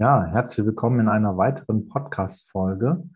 Ja, 0.00 0.24
herzlich 0.24 0.64
willkommen 0.64 0.98
in 1.00 1.08
einer 1.08 1.36
weiteren 1.36 1.86
Podcast-Folge. 1.86 3.06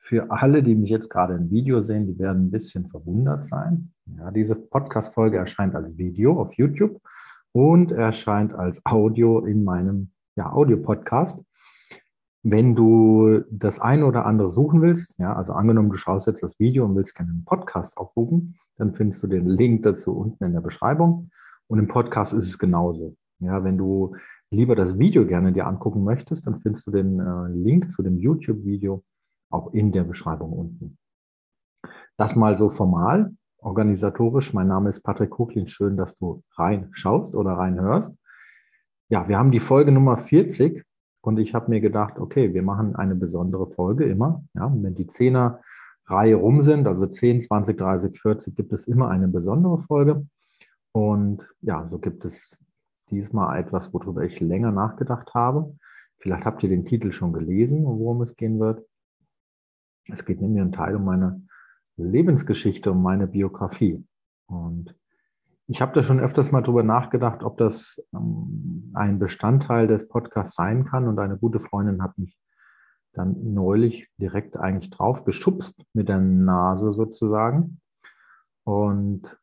Für 0.00 0.28
alle, 0.32 0.64
die 0.64 0.74
mich 0.74 0.90
jetzt 0.90 1.08
gerade 1.08 1.34
im 1.34 1.52
Video 1.52 1.82
sehen, 1.82 2.08
die 2.08 2.18
werden 2.18 2.46
ein 2.46 2.50
bisschen 2.50 2.88
verwundert 2.88 3.46
sein. 3.46 3.92
Ja, 4.06 4.32
diese 4.32 4.56
Podcast-Folge 4.56 5.36
erscheint 5.36 5.76
als 5.76 5.96
Video 5.96 6.40
auf 6.40 6.52
YouTube 6.54 7.00
und 7.52 7.92
erscheint 7.92 8.54
als 8.54 8.84
Audio 8.84 9.46
in 9.46 9.62
meinem 9.62 10.10
ja, 10.34 10.52
Audio-Podcast. 10.52 11.40
Wenn 12.42 12.74
du 12.74 13.44
das 13.48 13.78
eine 13.78 14.04
oder 14.04 14.26
andere 14.26 14.50
suchen 14.50 14.82
willst, 14.82 15.16
ja, 15.20 15.36
also 15.36 15.52
angenommen, 15.52 15.90
du 15.90 15.96
schaust 15.96 16.26
jetzt 16.26 16.42
das 16.42 16.58
Video 16.58 16.86
und 16.86 16.96
willst 16.96 17.14
gerne 17.14 17.30
einen 17.30 17.44
Podcast 17.44 17.96
aufrufen, 17.96 18.58
dann 18.78 18.96
findest 18.96 19.22
du 19.22 19.28
den 19.28 19.46
Link 19.46 19.84
dazu 19.84 20.18
unten 20.18 20.42
in 20.42 20.54
der 20.54 20.60
Beschreibung. 20.60 21.30
Und 21.68 21.78
im 21.78 21.86
Podcast 21.86 22.32
ist 22.32 22.48
es 22.48 22.58
genauso. 22.58 23.14
Ja, 23.38 23.62
wenn 23.62 23.78
du 23.78 24.16
lieber 24.52 24.76
das 24.76 24.98
Video 24.98 25.26
gerne 25.26 25.52
dir 25.52 25.66
angucken 25.66 26.04
möchtest, 26.04 26.46
dann 26.46 26.60
findest 26.60 26.86
du 26.86 26.90
den 26.90 27.18
äh, 27.18 27.48
Link 27.48 27.90
zu 27.90 28.02
dem 28.02 28.18
YouTube-Video 28.18 29.02
auch 29.50 29.72
in 29.72 29.92
der 29.92 30.04
Beschreibung 30.04 30.52
unten. 30.52 30.98
Das 32.16 32.36
mal 32.36 32.56
so 32.56 32.68
formal, 32.68 33.34
organisatorisch. 33.58 34.52
Mein 34.52 34.68
Name 34.68 34.90
ist 34.90 35.02
Patrick 35.02 35.30
Kuchlin. 35.30 35.66
Schön, 35.66 35.96
dass 35.96 36.16
du 36.18 36.42
reinschaust 36.56 37.34
oder 37.34 37.52
reinhörst. 37.52 38.14
Ja, 39.08 39.28
wir 39.28 39.38
haben 39.38 39.52
die 39.52 39.60
Folge 39.60 39.90
Nummer 39.90 40.18
40 40.18 40.84
und 41.22 41.38
ich 41.38 41.54
habe 41.54 41.70
mir 41.70 41.80
gedacht, 41.80 42.18
okay, 42.18 42.52
wir 42.52 42.62
machen 42.62 42.94
eine 42.94 43.14
besondere 43.14 43.70
Folge 43.70 44.04
immer. 44.04 44.44
Ja, 44.54 44.72
wenn 44.74 44.94
die 44.94 45.06
Zehner 45.06 45.60
Reihe 46.06 46.34
rum 46.34 46.62
sind, 46.62 46.86
also 46.86 47.06
10, 47.06 47.42
20, 47.42 47.78
30, 47.78 48.20
40, 48.20 48.54
gibt 48.54 48.72
es 48.72 48.86
immer 48.86 49.08
eine 49.08 49.28
besondere 49.28 49.78
Folge. 49.78 50.26
Und 50.92 51.42
ja, 51.62 51.88
so 51.88 51.98
gibt 51.98 52.24
es 52.24 52.58
diesmal 53.12 53.60
etwas, 53.60 53.94
worüber 53.94 54.24
ich 54.24 54.40
länger 54.40 54.72
nachgedacht 54.72 55.34
habe. 55.34 55.76
Vielleicht 56.18 56.44
habt 56.44 56.62
ihr 56.62 56.68
den 56.68 56.84
Titel 56.84 57.12
schon 57.12 57.32
gelesen, 57.32 57.84
worum 57.84 58.22
es 58.22 58.36
gehen 58.36 58.58
wird. 58.58 58.84
Es 60.08 60.24
geht 60.24 60.40
nämlich 60.40 60.62
ein 60.62 60.72
Teil 60.72 60.96
um 60.96 61.04
meine 61.04 61.46
Lebensgeschichte, 61.96 62.90
um 62.90 63.02
meine 63.02 63.26
Biografie. 63.26 64.04
Und 64.46 64.96
ich 65.66 65.80
habe 65.80 65.94
da 65.94 66.02
schon 66.02 66.20
öfters 66.20 66.52
mal 66.52 66.62
drüber 66.62 66.82
nachgedacht, 66.82 67.42
ob 67.42 67.58
das 67.58 68.04
ähm, 68.14 68.90
ein 68.94 69.18
Bestandteil 69.18 69.86
des 69.86 70.08
Podcasts 70.08 70.56
sein 70.56 70.84
kann. 70.84 71.06
Und 71.06 71.18
eine 71.18 71.38
gute 71.38 71.60
Freundin 71.60 72.02
hat 72.02 72.18
mich 72.18 72.36
dann 73.12 73.54
neulich 73.54 74.08
direkt 74.18 74.56
eigentlich 74.56 74.90
drauf 74.90 75.24
geschubst 75.24 75.84
mit 75.92 76.08
der 76.08 76.18
Nase 76.18 76.92
sozusagen 76.92 77.80
und 78.64 79.36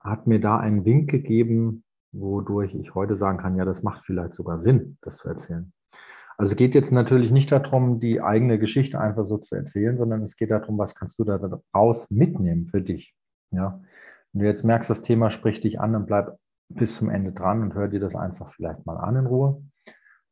hat 0.00 0.26
mir 0.26 0.40
da 0.40 0.58
einen 0.58 0.84
Wink 0.84 1.10
gegeben, 1.10 1.84
wodurch 2.12 2.74
ich 2.74 2.94
heute 2.94 3.16
sagen 3.16 3.38
kann, 3.38 3.56
ja, 3.56 3.64
das 3.64 3.82
macht 3.82 4.04
vielleicht 4.04 4.34
sogar 4.34 4.62
Sinn, 4.62 4.98
das 5.02 5.18
zu 5.18 5.28
erzählen. 5.28 5.72
Also 6.36 6.52
es 6.52 6.56
geht 6.56 6.74
jetzt 6.74 6.90
natürlich 6.90 7.30
nicht 7.30 7.52
darum, 7.52 8.00
die 8.00 8.22
eigene 8.22 8.58
Geschichte 8.58 8.98
einfach 8.98 9.26
so 9.26 9.38
zu 9.38 9.54
erzählen, 9.54 9.98
sondern 9.98 10.22
es 10.22 10.36
geht 10.36 10.50
darum, 10.50 10.78
was 10.78 10.94
kannst 10.94 11.18
du 11.18 11.24
da 11.24 11.38
daraus 11.38 12.10
mitnehmen 12.10 12.66
für 12.66 12.80
dich. 12.80 13.14
Ja, 13.50 13.80
wenn 14.32 14.40
du 14.40 14.46
jetzt 14.46 14.64
merkst, 14.64 14.88
das 14.88 15.02
Thema 15.02 15.30
spricht 15.30 15.64
dich 15.64 15.80
an, 15.80 15.92
dann 15.92 16.06
bleib 16.06 16.38
bis 16.70 16.96
zum 16.96 17.10
Ende 17.10 17.32
dran 17.32 17.62
und 17.62 17.74
hör 17.74 17.88
dir 17.88 18.00
das 18.00 18.14
einfach 18.14 18.54
vielleicht 18.54 18.86
mal 18.86 18.96
an 18.96 19.16
in 19.16 19.26
Ruhe 19.26 19.62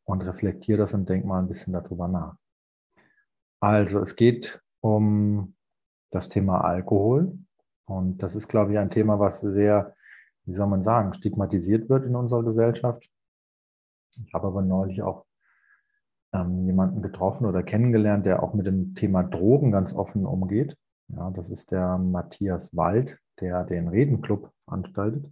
und 0.04 0.22
reflektier 0.22 0.76
das 0.78 0.94
und 0.94 1.08
denk 1.08 1.24
mal 1.24 1.40
ein 1.40 1.48
bisschen 1.48 1.72
darüber 1.72 2.08
nach. 2.08 2.36
Also 3.60 4.00
es 4.00 4.16
geht 4.16 4.62
um 4.80 5.56
das 6.10 6.28
Thema 6.28 6.62
Alkohol 6.62 7.36
und 7.84 8.22
das 8.22 8.34
ist, 8.34 8.48
glaube 8.48 8.72
ich, 8.72 8.78
ein 8.78 8.90
Thema, 8.90 9.18
was 9.18 9.40
sehr 9.40 9.94
wie 10.48 10.54
soll 10.54 10.66
man 10.66 10.82
sagen, 10.82 11.12
stigmatisiert 11.12 11.90
wird 11.90 12.06
in 12.06 12.16
unserer 12.16 12.42
Gesellschaft. 12.42 13.06
Ich 14.16 14.32
habe 14.32 14.46
aber 14.46 14.62
neulich 14.62 15.02
auch 15.02 15.26
ähm, 16.32 16.64
jemanden 16.64 17.02
getroffen 17.02 17.44
oder 17.44 17.62
kennengelernt, 17.62 18.24
der 18.24 18.42
auch 18.42 18.54
mit 18.54 18.66
dem 18.66 18.94
Thema 18.94 19.22
Drogen 19.22 19.70
ganz 19.70 19.92
offen 19.92 20.24
umgeht. 20.24 20.76
Ja, 21.08 21.30
das 21.30 21.50
ist 21.50 21.70
der 21.70 21.98
Matthias 21.98 22.74
Wald, 22.74 23.18
der 23.40 23.64
den 23.64 23.88
Redenclub 23.88 24.50
veranstaltet. 24.64 25.30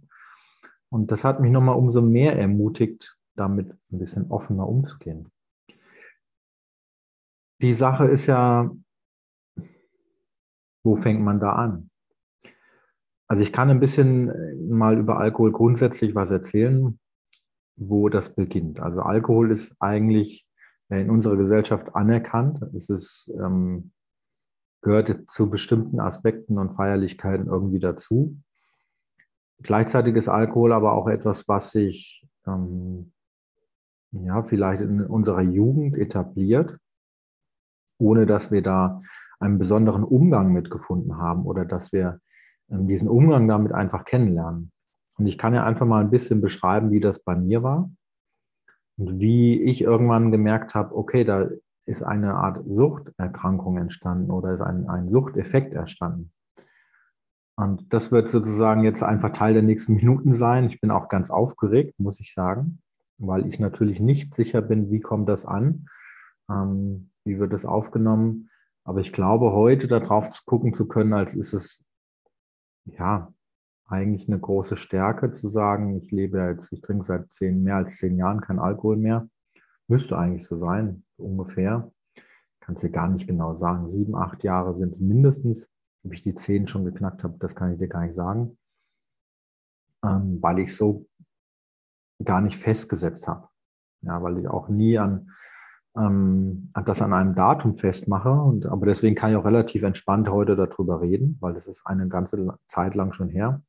Und 0.89 1.11
das 1.11 1.23
hat 1.23 1.39
mich 1.39 1.51
nochmal 1.51 1.75
umso 1.75 2.01
mehr 2.01 2.37
ermutigt, 2.37 3.17
damit 3.35 3.71
ein 3.91 3.97
bisschen 3.97 4.29
offener 4.29 4.69
umzugehen. 4.69 5.31
Die 7.59 7.73
Sache 7.73 8.05
ist 8.05 8.27
ja, 8.27 8.71
wo 10.83 10.95
fängt 10.95 11.21
man 11.21 11.39
da 11.39 11.53
an? 11.53 11.86
Also 13.27 13.43
ich 13.43 13.51
kann 13.51 13.69
ein 13.69 13.79
bisschen 13.79 14.29
äh, 14.29 14.55
mal 14.55 14.97
über 14.97 15.17
Alkohol 15.17 15.51
grundsätzlich 15.51 16.15
was 16.15 16.31
erzählen, 16.31 16.99
wo 17.75 18.09
das 18.09 18.33
beginnt. 18.33 18.79
Also 18.79 19.01
Alkohol 19.01 19.51
ist 19.51 19.75
eigentlich 19.79 20.47
äh, 20.89 21.01
in 21.01 21.09
unserer 21.09 21.35
Gesellschaft 21.35 21.95
anerkannt. 21.95 22.61
Es 22.73 22.89
ist, 22.89 23.31
ähm, 23.39 23.91
gehört 24.81 25.29
zu 25.29 25.49
bestimmten 25.49 25.99
Aspekten 25.99 26.57
und 26.57 26.75
Feierlichkeiten 26.75 27.47
irgendwie 27.47 27.79
dazu. 27.79 28.37
Gleichzeitig 29.61 30.15
ist 30.15 30.29
Alkohol 30.29 30.71
aber 30.71 30.93
auch 30.93 31.07
etwas, 31.07 31.47
was 31.47 31.71
sich 31.71 32.25
ähm, 32.45 33.11
ja 34.11 34.43
vielleicht 34.43 34.81
in 34.81 35.01
unserer 35.01 35.41
Jugend 35.41 35.97
etabliert, 35.97 36.77
ohne 37.97 38.25
dass 38.25 38.51
wir 38.51 38.61
da 38.61 39.01
einen 39.39 39.57
besonderen 39.57 40.03
Umgang 40.03 40.53
mitgefunden 40.53 41.17
haben 41.17 41.45
oder 41.45 41.65
dass 41.65 41.91
wir 41.91 42.21
diesen 42.69 43.09
Umgang 43.09 43.47
damit 43.47 43.71
einfach 43.71 44.05
kennenlernen. 44.05 44.71
Und 45.17 45.27
ich 45.27 45.37
kann 45.37 45.53
ja 45.53 45.65
einfach 45.65 45.85
mal 45.85 46.01
ein 46.01 46.11
bisschen 46.11 46.41
beschreiben, 46.41 46.91
wie 46.91 46.99
das 46.99 47.19
bei 47.23 47.35
mir 47.35 47.63
war 47.63 47.89
und 48.97 49.19
wie 49.19 49.61
ich 49.61 49.81
irgendwann 49.81 50.31
gemerkt 50.31 50.75
habe, 50.75 50.95
okay, 50.95 51.23
da 51.23 51.49
ist 51.85 52.03
eine 52.03 52.35
Art 52.35 52.63
Suchterkrankung 52.67 53.77
entstanden 53.77 54.29
oder 54.29 54.53
ist 54.53 54.61
ein, 54.61 54.89
ein 54.89 55.09
Suchteffekt 55.09 55.73
entstanden. 55.73 56.31
Und 57.55 57.91
das 57.91 58.11
wird 58.11 58.29
sozusagen 58.29 58.83
jetzt 58.83 59.01
einfach 59.01 59.31
Teil 59.31 59.53
der 59.53 59.63
nächsten 59.63 59.95
Minuten 59.95 60.35
sein. 60.35 60.65
Ich 60.65 60.79
bin 60.79 60.91
auch 60.91 61.07
ganz 61.09 61.31
aufgeregt, 61.31 61.95
muss 61.99 62.19
ich 62.19 62.33
sagen, 62.33 62.81
weil 63.17 63.47
ich 63.47 63.59
natürlich 63.59 63.99
nicht 63.99 64.35
sicher 64.35 64.61
bin, 64.61 64.91
wie 64.91 64.99
kommt 64.99 65.27
das 65.27 65.45
an, 65.45 65.87
ähm, 66.51 67.09
wie 67.25 67.39
wird 67.39 67.53
es 67.53 67.65
aufgenommen. 67.65 68.49
Aber 68.83 68.99
ich 68.99 69.11
glaube, 69.11 69.53
heute 69.53 69.87
darauf 69.87 70.45
gucken 70.45 70.73
zu 70.73 70.87
können, 70.87 71.13
als 71.13 71.33
ist 71.33 71.53
es 71.53 71.86
ja, 72.87 73.33
eigentlich 73.87 74.27
eine 74.27 74.39
große 74.39 74.75
Stärke 74.75 75.33
zu 75.33 75.49
sagen, 75.49 75.97
ich 75.97 76.11
lebe 76.11 76.39
jetzt, 76.39 76.71
ich 76.73 76.81
trinke 76.81 77.05
seit 77.05 77.31
zehn, 77.31 77.63
mehr 77.63 77.77
als 77.77 77.97
zehn 77.97 78.17
Jahren 78.17 78.41
kein 78.41 78.59
Alkohol 78.59 78.97
mehr. 78.97 79.29
Müsste 79.87 80.17
eigentlich 80.17 80.45
so 80.45 80.57
sein, 80.57 81.05
ungefähr. 81.17 81.91
Kann 82.59 82.75
es 82.75 82.81
dir 82.81 82.89
gar 82.89 83.07
nicht 83.07 83.27
genau 83.27 83.55
sagen. 83.55 83.89
Sieben, 83.89 84.15
acht 84.15 84.43
Jahre 84.43 84.75
sind 84.75 84.93
es 84.93 84.99
mindestens. 84.99 85.69
Ob 86.03 86.13
ich 86.13 86.23
die 86.23 86.35
zehn 86.35 86.67
schon 86.67 86.83
geknackt 86.83 87.23
habe, 87.23 87.37
das 87.39 87.55
kann 87.55 87.71
ich 87.71 87.79
dir 87.79 87.87
gar 87.87 88.01
nicht 88.01 88.15
sagen. 88.15 88.57
Ähm, 90.03 90.41
weil 90.41 90.59
ich 90.59 90.75
so 90.75 91.07
gar 92.23 92.41
nicht 92.41 92.57
festgesetzt 92.57 93.27
habe. 93.27 93.47
Ja, 94.01 94.21
weil 94.21 94.37
ich 94.37 94.47
auch 94.47 94.67
nie 94.67 94.97
an 94.97 95.31
ähm, 95.97 96.71
das 96.85 97.01
an 97.01 97.13
einem 97.13 97.35
Datum 97.35 97.77
festmache. 97.77 98.31
Und, 98.31 98.65
aber 98.65 98.85
deswegen 98.85 99.15
kann 99.15 99.31
ich 99.31 99.37
auch 99.37 99.45
relativ 99.45 99.83
entspannt 99.83 100.29
heute 100.29 100.55
darüber 100.55 101.01
reden, 101.01 101.37
weil 101.39 101.53
das 101.53 101.67
ist 101.67 101.85
eine 101.85 102.07
ganze 102.07 102.57
Zeit 102.67 102.95
lang 102.95 103.13
schon 103.13 103.29
her. 103.29 103.61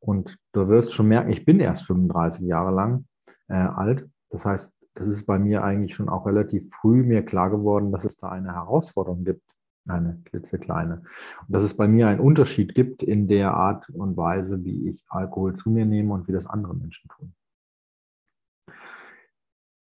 Und 0.00 0.38
du 0.52 0.68
wirst 0.68 0.92
schon 0.92 1.08
merken, 1.08 1.30
ich 1.30 1.44
bin 1.44 1.60
erst 1.60 1.86
35 1.86 2.46
Jahre 2.46 2.72
lang 2.72 3.06
äh, 3.48 3.54
alt. 3.54 4.08
Das 4.30 4.44
heißt, 4.44 4.72
das 4.94 5.06
ist 5.06 5.26
bei 5.26 5.38
mir 5.38 5.64
eigentlich 5.64 5.94
schon 5.94 6.08
auch 6.08 6.26
relativ 6.26 6.70
früh 6.80 7.02
mir 7.02 7.24
klar 7.24 7.50
geworden, 7.50 7.92
dass 7.92 8.04
es 8.04 8.16
da 8.16 8.28
eine 8.28 8.52
Herausforderung 8.54 9.24
gibt, 9.24 9.42
eine 9.86 10.20
klitzekleine. 10.24 11.02
Und 11.46 11.52
dass 11.54 11.62
es 11.62 11.76
bei 11.76 11.88
mir 11.88 12.08
einen 12.08 12.20
Unterschied 12.20 12.74
gibt 12.74 13.02
in 13.02 13.28
der 13.28 13.54
Art 13.54 13.88
und 13.90 14.16
Weise, 14.16 14.64
wie 14.64 14.90
ich 14.90 15.04
Alkohol 15.08 15.54
zu 15.56 15.70
mir 15.70 15.86
nehme 15.86 16.12
und 16.14 16.28
wie 16.28 16.32
das 16.32 16.46
andere 16.46 16.74
Menschen 16.74 17.08
tun. 17.10 17.32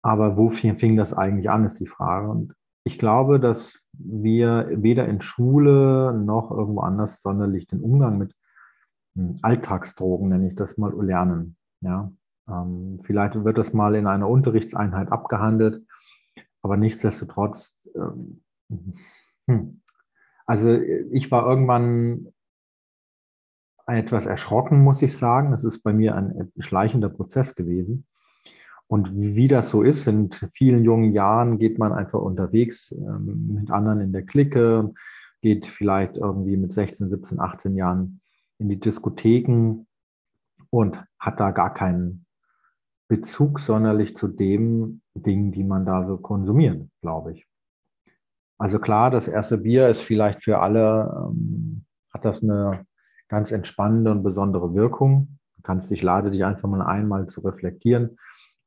Aber 0.06 0.38
wo 0.38 0.52
fing 0.52 0.98
das 0.98 1.16
eigentlich 1.16 1.50
an, 1.50 1.66
ist 1.66 1.80
die 1.80 1.88
Frage. 1.88 2.30
Und 2.30 2.54
ich 2.84 3.00
glaube, 3.00 3.40
dass 3.40 3.82
wir 3.94 4.70
weder 4.72 5.08
in 5.08 5.20
Schule 5.20 6.14
noch 6.14 6.52
irgendwo 6.52 6.82
anders 6.82 7.24
sonderlich 7.24 7.66
den 7.66 7.82
Umgang 7.82 8.20
mit 8.20 8.36
hm, 9.16 9.38
Alltagsdrogen, 9.42 10.30
nenne 10.30 10.48
ich 10.48 10.56
das 10.56 10.78
mal, 10.78 10.94
lernen. 11.04 11.58
Ja, 11.82 12.12
ähm, 12.48 13.00
vielleicht 13.02 13.44
wird 13.44 13.58
das 13.58 13.74
mal 13.74 13.96
in 13.96 14.06
einer 14.06 14.30
Unterrichtseinheit 14.30 15.12
abgehandelt, 15.12 15.84
aber 16.62 16.78
nichtsdestotrotz, 16.78 17.76
ähm, 17.96 18.44
hm. 19.48 19.82
also 20.46 20.72
ich 20.72 21.32
war 21.32 21.48
irgendwann 21.50 22.28
etwas 23.88 24.28
erschrocken, 24.28 24.84
muss 24.84 25.02
ich 25.02 25.18
sagen. 25.18 25.50
Das 25.50 25.64
ist 25.64 25.82
bei 25.82 25.94
mir 25.94 26.14
ein 26.14 26.52
schleichender 26.60 27.10
Prozess 27.10 27.56
gewesen. 27.56 28.06
Und 28.88 29.10
wie 29.14 29.48
das 29.48 29.70
so 29.70 29.82
ist, 29.82 30.08
in 30.08 30.30
vielen 30.54 30.84
jungen 30.84 31.12
Jahren 31.12 31.58
geht 31.58 31.80
man 31.80 31.92
einfach 31.92 32.20
unterwegs 32.20 32.92
ähm, 32.92 33.56
mit 33.56 33.72
anderen 33.72 34.02
in 34.02 34.14
der 34.14 34.24
Clique, 34.24 34.94
geht 35.42 35.66
vielleicht 35.66 36.18
irgendwie 36.18 36.58
mit 36.58 36.74
16, 36.74 37.10
17, 37.10 37.40
18 37.40 37.76
Jahren 37.76 38.22
in 38.60 38.70
die 38.70 38.80
Diskotheken 38.80 39.86
und 40.70 41.04
hat 41.20 41.40
da 41.40 41.52
gar 41.52 41.74
keinen 41.74 42.26
Bezug 43.08 43.60
sonderlich 43.60 44.18
zu 44.18 44.28
dem 44.28 45.02
Dingen, 45.14 45.52
die 45.52 45.64
man 45.64 45.86
da 45.86 46.06
so 46.08 46.18
konsumiert, 46.18 46.88
glaube 47.02 47.34
ich. 47.34 47.46
Also 48.58 48.80
klar, 48.80 49.12
das 49.12 49.28
erste 49.28 49.58
Bier 49.58 49.90
ist 49.90 50.02
vielleicht 50.02 50.44
für 50.44 50.60
alle, 50.60 51.30
ähm, 51.30 51.86
hat 52.14 52.24
das 52.24 52.42
eine 52.42 52.86
ganz 53.28 53.52
entspannende 53.52 54.12
und 54.12 54.24
besondere 54.24 54.74
Wirkung. 54.74 55.40
Du 55.58 55.62
kannst 55.64 55.92
dich, 55.92 56.02
lade 56.02 56.32
dich 56.32 56.46
einfach 56.46 56.70
mal 56.70 56.82
einmal 56.82 57.28
zu 57.28 57.42
reflektieren, 57.42 58.18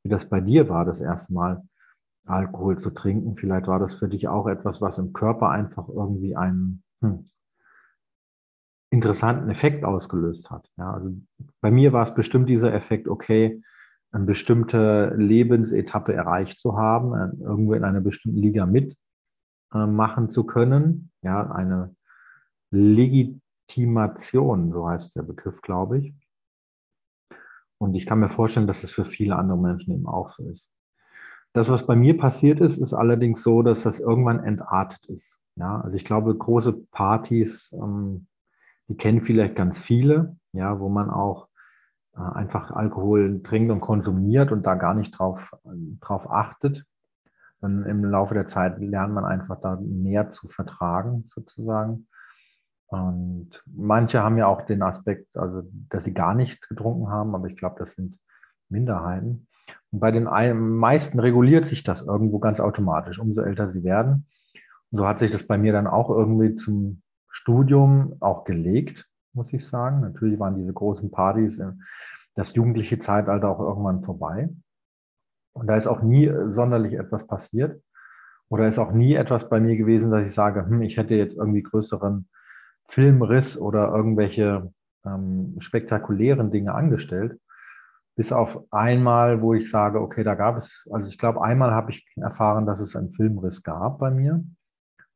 wie 0.03 0.09
das 0.09 0.29
bei 0.29 0.41
dir 0.41 0.69
war, 0.69 0.85
das 0.85 1.01
erste 1.01 1.33
Mal 1.33 1.63
Alkohol 2.25 2.79
zu 2.79 2.91
trinken. 2.91 3.35
Vielleicht 3.35 3.67
war 3.67 3.79
das 3.79 3.95
für 3.95 4.07
dich 4.07 4.27
auch 4.27 4.47
etwas, 4.47 4.81
was 4.81 4.97
im 4.97 5.13
Körper 5.13 5.49
einfach 5.49 5.87
irgendwie 5.89 6.35
einen 6.35 6.83
hm, 7.01 7.25
interessanten 8.91 9.49
Effekt 9.49 9.83
ausgelöst 9.83 10.51
hat. 10.51 10.69
Ja, 10.77 10.93
also 10.93 11.15
bei 11.61 11.71
mir 11.71 11.93
war 11.93 12.03
es 12.03 12.13
bestimmt 12.13 12.49
dieser 12.49 12.73
Effekt, 12.73 13.07
okay, 13.07 13.61
eine 14.11 14.25
bestimmte 14.25 15.13
Lebensetappe 15.15 16.13
erreicht 16.13 16.59
zu 16.59 16.77
haben, 16.77 17.13
äh, 17.13 17.29
irgendwo 17.43 17.73
in 17.73 17.83
einer 17.83 18.01
bestimmten 18.01 18.39
Liga 18.39 18.65
mitmachen 18.65 20.25
äh, 20.25 20.29
zu 20.29 20.45
können. 20.45 21.11
Ja, 21.21 21.51
eine 21.51 21.95
Legitimation, 22.71 24.71
so 24.71 24.87
heißt 24.87 25.15
der 25.15 25.23
Begriff, 25.23 25.61
glaube 25.61 25.99
ich. 25.99 26.13
Und 27.79 27.95
ich 27.95 28.05
kann 28.05 28.19
mir 28.19 28.29
vorstellen, 28.29 28.67
dass 28.67 28.83
es 28.83 28.91
für 28.91 29.05
viele 29.05 29.35
andere 29.35 29.57
Menschen 29.57 29.93
eben 29.93 30.05
auch 30.05 30.31
so 30.33 30.43
ist. 30.43 30.69
Das, 31.53 31.69
was 31.69 31.87
bei 31.87 31.95
mir 31.95 32.17
passiert 32.17 32.59
ist, 32.59 32.77
ist 32.77 32.93
allerdings 32.93 33.41
so, 33.41 33.63
dass 33.63 33.81
das 33.83 33.99
irgendwann 33.99 34.43
entartet 34.43 35.05
ist. 35.07 35.39
Ja, 35.55 35.81
also 35.81 35.95
ich 35.95 36.05
glaube, 36.05 36.35
große 36.35 36.73
Partys, 36.91 37.73
ähm, 37.73 38.27
die 38.87 38.97
kennen 38.97 39.23
vielleicht 39.23 39.55
ganz 39.55 39.79
viele, 39.79 40.37
ja, 40.51 40.79
wo 40.79 40.89
man 40.89 41.09
auch 41.09 41.47
äh, 42.15 42.21
einfach 42.21 42.71
Alkohol 42.71 43.41
trinkt 43.43 43.71
und 43.71 43.81
konsumiert 43.81 44.51
und 44.51 44.63
da 44.63 44.75
gar 44.75 44.93
nicht 44.93 45.17
drauf, 45.17 45.55
drauf 46.01 46.29
achtet. 46.29 46.85
Dann 47.61 47.85
im 47.85 48.05
Laufe 48.05 48.33
der 48.33 48.47
Zeit 48.47 48.79
lernt 48.79 49.13
man 49.13 49.25
einfach 49.25 49.59
da 49.59 49.77
mehr 49.81 50.31
zu 50.31 50.47
vertragen, 50.47 51.25
sozusagen. 51.27 52.07
Und 52.89 53.63
manche 53.67 54.23
haben 54.23 54.37
ja 54.37 54.47
auch 54.47 54.63
den 54.63 54.81
Aspekt, 54.81 55.37
also 55.37 55.61
dass 55.89 56.05
sie 56.05 56.13
gar 56.13 56.33
nicht 56.33 56.67
getrunken 56.67 57.09
haben, 57.09 57.35
aber 57.35 57.47
ich 57.47 57.55
glaube, 57.55 57.75
das 57.77 57.93
sind 57.93 58.17
Minderheiten. 58.67 59.47
Und 59.91 59.99
bei 59.99 60.11
den 60.11 60.25
meisten 60.25 61.19
reguliert 61.19 61.67
sich 61.67 61.83
das 61.83 62.01
irgendwo 62.01 62.39
ganz 62.39 62.59
automatisch, 62.59 63.19
umso 63.19 63.41
älter 63.41 63.69
sie 63.69 63.83
werden. 63.83 64.27
Und 64.91 64.97
so 64.97 65.07
hat 65.07 65.19
sich 65.19 65.29
das 65.31 65.45
bei 65.45 65.57
mir 65.57 65.71
dann 65.71 65.85
auch 65.85 66.09
irgendwie 66.09 66.55
zum 66.55 67.03
Studium 67.29 68.17
auch 68.21 68.43
gelegt, 68.43 69.07
muss 69.33 69.53
ich 69.53 69.67
sagen. 69.67 70.01
Natürlich 70.01 70.39
waren 70.39 70.55
diese 70.55 70.73
großen 70.73 71.11
Partys, 71.11 71.59
äh, 71.59 71.71
das 72.33 72.55
jugendliche 72.55 72.97
Zeitalter 72.97 73.49
auch 73.49 73.59
irgendwann 73.59 74.03
vorbei. 74.03 74.49
Und 75.53 75.67
da 75.67 75.75
ist 75.75 75.87
auch 75.87 76.01
nie 76.01 76.31
sonderlich 76.51 76.93
etwas 76.93 77.27
passiert. 77.27 77.83
Oder 78.49 78.67
ist 78.67 78.79
auch 78.79 78.93
nie 78.93 79.13
etwas 79.13 79.47
bei 79.47 79.59
mir 79.59 79.77
gewesen, 79.77 80.09
dass 80.09 80.25
ich 80.25 80.33
sage, 80.33 80.65
hm, 80.65 80.81
ich 80.81 80.97
hätte 80.97 81.13
jetzt 81.13 81.37
irgendwie 81.37 81.61
größeren 81.61 82.27
Filmriss 82.89 83.57
oder 83.57 83.93
irgendwelche 83.95 84.73
ähm, 85.05 85.55
spektakulären 85.59 86.51
Dinge 86.51 86.73
angestellt. 86.73 87.39
Bis 88.15 88.33
auf 88.33 88.63
einmal, 88.71 89.41
wo 89.41 89.53
ich 89.53 89.69
sage, 89.71 90.01
okay, 90.01 90.23
da 90.23 90.35
gab 90.35 90.57
es, 90.57 90.85
also 90.91 91.07
ich 91.07 91.17
glaube, 91.17 91.41
einmal 91.41 91.71
habe 91.71 91.91
ich 91.91 92.05
erfahren, 92.17 92.65
dass 92.65 92.81
es 92.81 92.95
einen 92.95 93.13
Filmriss 93.13 93.63
gab 93.63 93.99
bei 93.99 94.11
mir. 94.11 94.43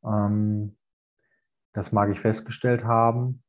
Ähm, 0.06 0.78
das 1.74 1.92
mag 1.92 2.12
ich 2.12 2.22
festgestellt 2.22 2.86
haben. 2.86 3.44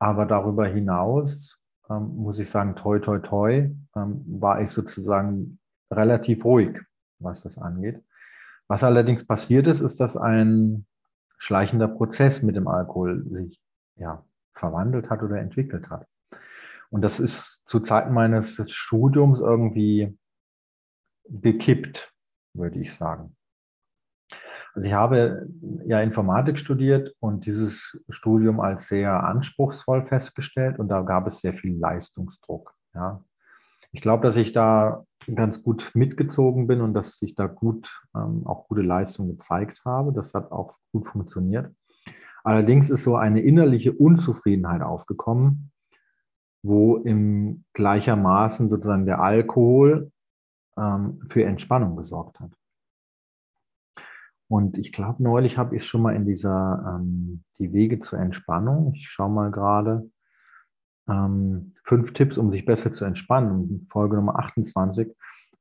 Aber 0.00 0.26
darüber 0.26 0.66
hinaus 0.66 1.58
ähm, 1.90 2.16
muss 2.16 2.38
ich 2.38 2.50
sagen, 2.50 2.76
toi, 2.76 2.98
toi, 2.98 3.18
toi, 3.18 3.70
ähm, 3.96 4.24
war 4.26 4.60
ich 4.62 4.70
sozusagen 4.70 5.58
relativ 5.90 6.44
ruhig, 6.44 6.80
was 7.18 7.42
das 7.42 7.58
angeht. 7.58 8.02
Was 8.68 8.84
allerdings 8.84 9.26
passiert 9.26 9.66
ist, 9.66 9.80
ist, 9.80 9.98
dass 10.00 10.16
ein 10.16 10.86
schleichender 11.38 11.88
Prozess 11.88 12.42
mit 12.42 12.56
dem 12.56 12.68
Alkohol 12.68 13.24
sich 13.28 13.60
ja, 13.96 14.24
verwandelt 14.54 15.10
hat 15.10 15.22
oder 15.22 15.38
entwickelt 15.38 15.88
hat. 15.90 16.06
Und 16.90 17.02
das 17.02 17.20
ist 17.20 17.68
zu 17.68 17.80
Zeiten 17.80 18.12
meines 18.12 18.62
Studiums 18.72 19.40
irgendwie 19.40 20.16
gekippt, 21.28 22.12
würde 22.54 22.78
ich 22.80 22.94
sagen. 22.94 23.36
Also 24.74 24.86
ich 24.86 24.94
habe 24.94 25.48
ja 25.86 26.00
Informatik 26.00 26.58
studiert 26.58 27.14
und 27.20 27.46
dieses 27.46 27.98
Studium 28.10 28.60
als 28.60 28.88
sehr 28.88 29.24
anspruchsvoll 29.24 30.06
festgestellt 30.06 30.78
und 30.78 30.88
da 30.88 31.02
gab 31.02 31.26
es 31.26 31.40
sehr 31.40 31.54
viel 31.54 31.76
Leistungsdruck. 31.76 32.74
Ja. 32.94 33.24
Ich 33.92 34.00
glaube, 34.02 34.26
dass 34.26 34.36
ich 34.36 34.52
da 34.52 35.04
ganz 35.34 35.62
gut 35.62 35.90
mitgezogen 35.94 36.66
bin 36.66 36.80
und 36.80 36.94
dass 36.94 37.20
ich 37.22 37.34
da 37.34 37.46
gut 37.46 38.02
ähm, 38.14 38.46
auch 38.46 38.68
gute 38.68 38.82
Leistungen 38.82 39.30
gezeigt 39.30 39.82
habe. 39.84 40.12
Das 40.12 40.34
hat 40.34 40.52
auch 40.52 40.76
gut 40.92 41.06
funktioniert. 41.06 41.74
Allerdings 42.44 42.90
ist 42.90 43.04
so 43.04 43.16
eine 43.16 43.42
innerliche 43.42 43.92
Unzufriedenheit 43.92 44.82
aufgekommen, 44.82 45.70
wo 46.62 46.96
im 46.96 47.64
gleichermaßen 47.74 48.68
sozusagen 48.68 49.06
der 49.06 49.20
Alkohol 49.20 50.10
ähm, 50.76 51.20
für 51.28 51.44
Entspannung 51.44 51.96
gesorgt 51.96 52.40
hat. 52.40 52.50
Und 54.50 54.78
ich 54.78 54.92
glaube, 54.92 55.22
neulich 55.22 55.58
habe 55.58 55.76
ich 55.76 55.84
schon 55.84 56.00
mal 56.00 56.16
in 56.16 56.24
dieser 56.24 56.98
ähm, 57.00 57.44
die 57.58 57.72
Wege 57.72 58.00
zur 58.00 58.18
Entspannung. 58.18 58.94
Ich 58.94 59.08
schaue 59.10 59.30
mal 59.30 59.50
gerade. 59.50 60.10
Ähm, 61.08 61.74
fünf 61.84 62.12
Tipps, 62.12 62.38
um 62.38 62.50
sich 62.50 62.64
besser 62.64 62.92
zu 62.92 63.04
entspannen. 63.04 63.86
Folge 63.90 64.16
Nummer 64.16 64.38
28 64.38 65.08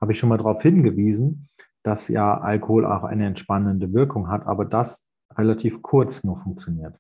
habe 0.02 0.12
ich 0.12 0.20
schon 0.20 0.30
mal 0.30 0.38
darauf 0.38 0.62
hingewiesen, 0.62 1.50
dass 1.84 2.08
ja 2.08 2.38
Alkohol 2.40 2.86
auch 2.86 3.04
eine 3.04 3.26
entspannende 3.26 3.94
Wirkung 3.94 4.28
hat, 4.30 4.46
aber 4.46 4.66
das 4.66 5.06
relativ 5.36 5.82
kurz 5.82 6.24
nur 6.24 6.38
funktioniert. 6.38 7.00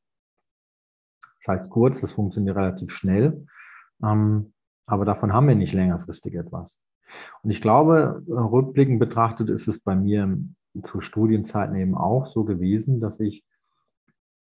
Das 1.42 1.48
heißt 1.48 1.70
kurz, 1.70 2.02
das 2.02 2.14
funktioniert 2.14 2.56
relativ 2.56 2.92
schnell, 2.92 3.46
ähm, 4.04 4.54
aber 4.86 5.06
davon 5.06 5.34
haben 5.34 5.48
wir 5.48 5.56
nicht 5.56 5.74
längerfristig 5.74 6.36
etwas. 6.36 6.80
Und 7.42 7.52
ich 7.52 7.62
glaube, 7.62 8.24
rückblickend 8.28 9.00
betrachtet 9.00 9.50
ist 9.50 9.68
es 9.68 9.80
bei 9.80 9.96
mir 9.96 10.38
zu 10.84 11.02
Studienzeiten 11.02 11.76
eben 11.76 11.96
auch 11.96 12.28
so 12.28 12.44
gewesen, 12.44 13.00
dass 13.00 13.20
ich 13.20 13.44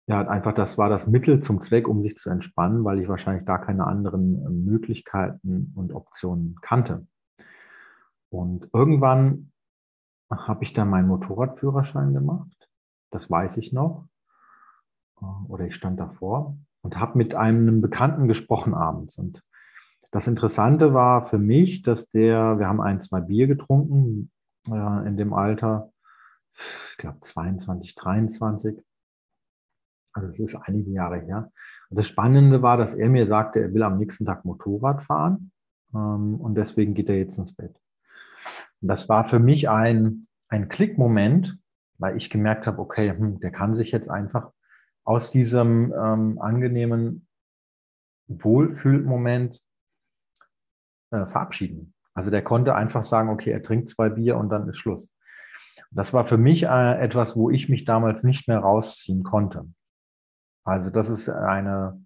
ja 0.09 0.27
einfach, 0.27 0.53
das 0.53 0.77
war 0.77 0.89
das 0.89 1.07
Mittel 1.07 1.41
zum 1.41 1.61
Zweck, 1.61 1.87
um 1.87 2.01
sich 2.01 2.17
zu 2.17 2.29
entspannen, 2.29 2.83
weil 2.83 2.99
ich 2.99 3.07
wahrscheinlich 3.07 3.45
gar 3.45 3.61
keine 3.61 3.85
anderen 3.85 4.43
äh, 4.43 4.49
Möglichkeiten 4.49 5.71
und 5.75 5.93
Optionen 5.93 6.55
kannte. 6.61 7.07
Und 8.29 8.69
irgendwann 8.73 9.51
habe 10.29 10.63
ich 10.63 10.73
dann 10.73 10.89
meinen 10.89 11.07
Motorradführerschein 11.07 12.13
gemacht. 12.13 12.69
Das 13.11 13.29
weiß 13.29 13.57
ich 13.57 13.71
noch. 13.71 14.07
Äh, 15.21 15.25
oder 15.47 15.65
ich 15.65 15.75
stand 15.75 15.99
davor 15.99 16.57
und 16.81 16.99
habe 16.99 17.17
mit 17.17 17.35
einem 17.35 17.81
Bekannten 17.81 18.27
gesprochen 18.27 18.73
abends. 18.73 19.17
Und 19.17 19.43
das 20.11 20.25
Interessante 20.25 20.93
war 20.95 21.27
für 21.27 21.37
mich, 21.37 21.83
dass 21.83 22.09
der, 22.09 22.57
wir 22.57 22.67
haben 22.67 22.81
ein, 22.81 22.99
zwei 22.99 23.21
Bier 23.21 23.45
getrunken 23.45 24.31
äh, 24.67 25.07
in 25.07 25.17
dem 25.17 25.33
Alter 25.33 25.91
ich 26.91 26.97
glaube 26.97 27.19
22, 27.21 27.95
23. 27.95 28.83
Also 30.13 30.29
es 30.29 30.39
ist 30.39 30.55
einige 30.55 30.91
Jahre 30.91 31.19
her. 31.19 31.51
Und 31.89 31.97
das 31.97 32.07
Spannende 32.07 32.61
war, 32.61 32.77
dass 32.77 32.93
er 32.93 33.09
mir 33.09 33.27
sagte, 33.27 33.61
er 33.61 33.73
will 33.73 33.83
am 33.83 33.97
nächsten 33.97 34.25
Tag 34.25 34.45
Motorrad 34.45 35.03
fahren 35.03 35.51
ähm, 35.93 36.35
und 36.35 36.55
deswegen 36.55 36.93
geht 36.93 37.09
er 37.09 37.17
jetzt 37.17 37.37
ins 37.37 37.55
Bett. 37.55 37.75
Und 38.81 38.87
das 38.87 39.09
war 39.09 39.23
für 39.23 39.39
mich 39.39 39.69
ein, 39.69 40.27
ein 40.49 40.69
Klickmoment, 40.69 41.57
weil 41.97 42.17
ich 42.17 42.29
gemerkt 42.29 42.67
habe, 42.67 42.79
okay, 42.79 43.11
hm, 43.11 43.39
der 43.39 43.51
kann 43.51 43.75
sich 43.75 43.91
jetzt 43.91 44.09
einfach 44.09 44.51
aus 45.03 45.31
diesem 45.31 45.93
ähm, 45.93 46.39
angenehmen 46.39 47.27
Wohlfühlmoment 48.27 49.59
äh, 51.11 51.25
verabschieden. 51.25 51.93
Also 52.13 52.29
der 52.29 52.43
konnte 52.43 52.75
einfach 52.75 53.03
sagen, 53.03 53.29
okay, 53.29 53.51
er 53.51 53.63
trinkt 53.63 53.89
zwei 53.89 54.09
Bier 54.09 54.37
und 54.37 54.49
dann 54.49 54.67
ist 54.69 54.77
Schluss. 54.77 55.11
Das 55.91 56.13
war 56.13 56.27
für 56.27 56.37
mich 56.37 56.63
äh, 56.63 56.99
etwas, 56.99 57.35
wo 57.35 57.49
ich 57.49 57.69
mich 57.69 57.85
damals 57.85 58.23
nicht 58.23 58.47
mehr 58.47 58.59
rausziehen 58.59 59.23
konnte. 59.23 59.67
Also 60.63 60.89
das 60.89 61.09
ist 61.09 61.29
eine 61.29 62.03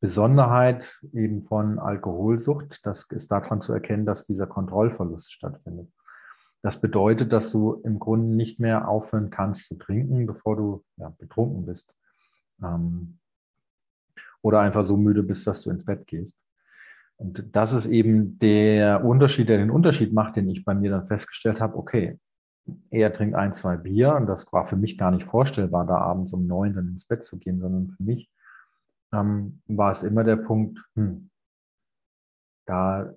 Besonderheit 0.00 0.96
eben 1.12 1.44
von 1.44 1.78
Alkoholsucht. 1.78 2.80
Das 2.84 3.06
ist 3.10 3.30
daran 3.30 3.62
zu 3.62 3.72
erkennen, 3.72 4.06
dass 4.06 4.26
dieser 4.26 4.46
Kontrollverlust 4.46 5.32
stattfindet. 5.32 5.90
Das 6.62 6.80
bedeutet, 6.80 7.32
dass 7.32 7.50
du 7.50 7.74
im 7.84 7.98
Grunde 7.98 8.34
nicht 8.34 8.58
mehr 8.58 8.88
aufhören 8.88 9.30
kannst 9.30 9.68
zu 9.68 9.76
trinken, 9.76 10.26
bevor 10.26 10.56
du 10.56 10.84
ja, 10.96 11.12
betrunken 11.18 11.66
bist. 11.66 11.94
Ähm, 12.62 13.18
oder 14.42 14.60
einfach 14.60 14.84
so 14.84 14.96
müde 14.96 15.22
bist, 15.22 15.46
dass 15.46 15.62
du 15.62 15.70
ins 15.70 15.84
Bett 15.84 16.06
gehst. 16.06 16.36
Und 17.16 17.44
das 17.52 17.72
ist 17.72 17.86
eben 17.86 18.38
der 18.38 19.04
Unterschied, 19.04 19.48
der 19.48 19.58
den 19.58 19.70
Unterschied 19.70 20.12
macht, 20.12 20.36
den 20.36 20.48
ich 20.48 20.64
bei 20.64 20.74
mir 20.74 20.90
dann 20.90 21.08
festgestellt 21.08 21.60
habe, 21.60 21.76
okay, 21.76 22.18
er 22.90 23.12
trinkt 23.12 23.34
ein, 23.34 23.54
zwei 23.54 23.76
Bier 23.76 24.14
und 24.14 24.26
das 24.26 24.52
war 24.52 24.66
für 24.66 24.76
mich 24.76 24.98
gar 24.98 25.10
nicht 25.10 25.26
vorstellbar, 25.26 25.86
da 25.86 25.98
abends 25.98 26.32
um 26.32 26.46
neun 26.46 26.74
dann 26.74 26.88
ins 26.88 27.04
Bett 27.04 27.24
zu 27.24 27.38
gehen, 27.38 27.60
sondern 27.60 27.90
für 27.96 28.02
mich 28.02 28.30
ähm, 29.12 29.60
war 29.66 29.90
es 29.90 30.02
immer 30.02 30.24
der 30.24 30.36
Punkt, 30.36 30.78
hm, 30.94 31.30
da 32.66 33.12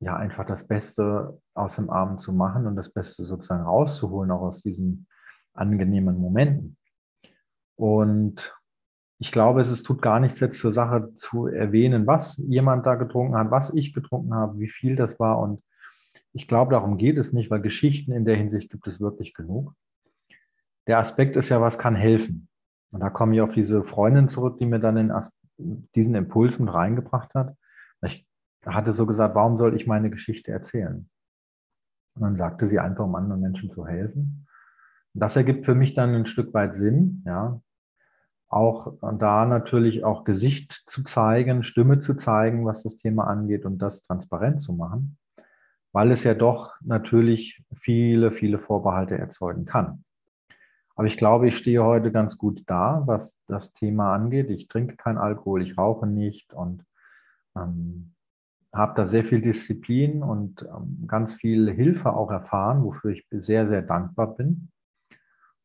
ja 0.00 0.16
einfach 0.16 0.46
das 0.46 0.66
Beste 0.66 1.40
aus 1.54 1.76
dem 1.76 1.90
Abend 1.90 2.20
zu 2.20 2.32
machen 2.32 2.66
und 2.66 2.76
das 2.76 2.92
Beste 2.92 3.24
sozusagen 3.24 3.64
rauszuholen, 3.64 4.30
auch 4.30 4.42
aus 4.42 4.62
diesen 4.62 5.06
angenehmen 5.54 6.18
Momenten. 6.18 6.76
Und 7.76 8.54
ich 9.18 9.32
glaube, 9.32 9.60
es 9.60 9.70
ist, 9.70 9.84
tut 9.84 10.02
gar 10.02 10.20
nichts 10.20 10.40
jetzt 10.40 10.60
zur 10.60 10.72
Sache 10.72 11.14
zu 11.16 11.46
erwähnen, 11.46 12.06
was 12.06 12.36
jemand 12.36 12.86
da 12.86 12.96
getrunken 12.96 13.36
hat, 13.36 13.50
was 13.50 13.72
ich 13.74 13.94
getrunken 13.94 14.34
habe, 14.34 14.58
wie 14.58 14.68
viel 14.68 14.96
das 14.96 15.18
war. 15.18 15.38
Und 15.38 15.62
ich 16.32 16.48
glaube, 16.48 16.72
darum 16.72 16.98
geht 16.98 17.16
es 17.16 17.32
nicht, 17.32 17.50
weil 17.50 17.60
Geschichten 17.60 18.12
in 18.12 18.24
der 18.24 18.36
Hinsicht 18.36 18.70
gibt 18.70 18.86
es 18.86 19.00
wirklich 19.00 19.34
genug. 19.34 19.74
Der 20.86 20.98
Aspekt 20.98 21.36
ist 21.36 21.48
ja, 21.48 21.60
was 21.60 21.78
kann 21.78 21.94
helfen? 21.94 22.48
Und 22.90 23.00
da 23.00 23.10
komme 23.10 23.34
ich 23.34 23.40
auf 23.40 23.52
diese 23.52 23.82
Freundin 23.84 24.28
zurück, 24.28 24.58
die 24.58 24.66
mir 24.66 24.80
dann 24.80 24.96
den, 24.96 25.12
diesen 25.94 26.14
Impuls 26.14 26.58
mit 26.58 26.72
reingebracht 26.72 27.34
hat. 27.34 27.56
Ich 28.02 28.26
hatte 28.64 28.92
so 28.92 29.06
gesagt, 29.06 29.34
warum 29.34 29.58
soll 29.58 29.76
ich 29.76 29.86
meine 29.86 30.10
Geschichte 30.10 30.52
erzählen? 30.52 31.08
Und 32.14 32.22
dann 32.22 32.36
sagte 32.36 32.68
sie 32.68 32.78
einfach, 32.78 33.04
um 33.04 33.14
anderen 33.14 33.40
Menschen 33.40 33.70
zu 33.70 33.86
helfen. 33.86 34.46
Das 35.14 35.36
ergibt 35.36 35.64
für 35.64 35.74
mich 35.74 35.94
dann 35.94 36.14
ein 36.14 36.26
Stück 36.26 36.52
weit 36.54 36.76
Sinn, 36.76 37.22
ja. 37.26 37.60
Auch 38.48 38.94
da 39.18 39.46
natürlich 39.46 40.04
auch 40.04 40.22
Gesicht 40.22 40.84
zu 40.86 41.02
zeigen, 41.02 41.64
Stimme 41.64 41.98
zu 41.98 42.14
zeigen, 42.14 42.64
was 42.64 42.84
das 42.84 42.96
Thema 42.98 43.26
angeht 43.26 43.64
und 43.64 43.78
das 43.78 44.02
transparent 44.02 44.62
zu 44.62 44.72
machen, 44.72 45.16
weil 45.94 46.10
es 46.10 46.24
ja 46.24 46.34
doch 46.34 46.74
natürlich 46.82 47.62
viele, 47.76 48.32
viele 48.32 48.58
Vorbehalte 48.58 49.16
erzeugen 49.16 49.64
kann. 49.64 50.04
Aber 50.96 51.06
ich 51.06 51.16
glaube, 51.16 51.48
ich 51.48 51.56
stehe 51.56 51.84
heute 51.84 52.10
ganz 52.10 52.36
gut 52.36 52.64
da, 52.66 53.04
was 53.06 53.38
das 53.46 53.72
Thema 53.74 54.12
angeht. 54.12 54.50
Ich 54.50 54.66
trinke 54.66 54.96
kein 54.96 55.18
Alkohol, 55.18 55.62
ich 55.62 55.78
rauche 55.78 56.08
nicht 56.08 56.52
und 56.52 56.84
ähm, 57.56 58.12
habe 58.72 58.94
da 58.96 59.06
sehr 59.06 59.24
viel 59.24 59.40
Disziplin 59.40 60.24
und 60.24 60.62
ähm, 60.62 61.04
ganz 61.06 61.34
viel 61.34 61.70
Hilfe 61.70 62.12
auch 62.12 62.30
erfahren, 62.30 62.82
wofür 62.82 63.12
ich 63.12 63.24
sehr, 63.30 63.68
sehr 63.68 63.82
dankbar 63.82 64.34
bin. 64.34 64.70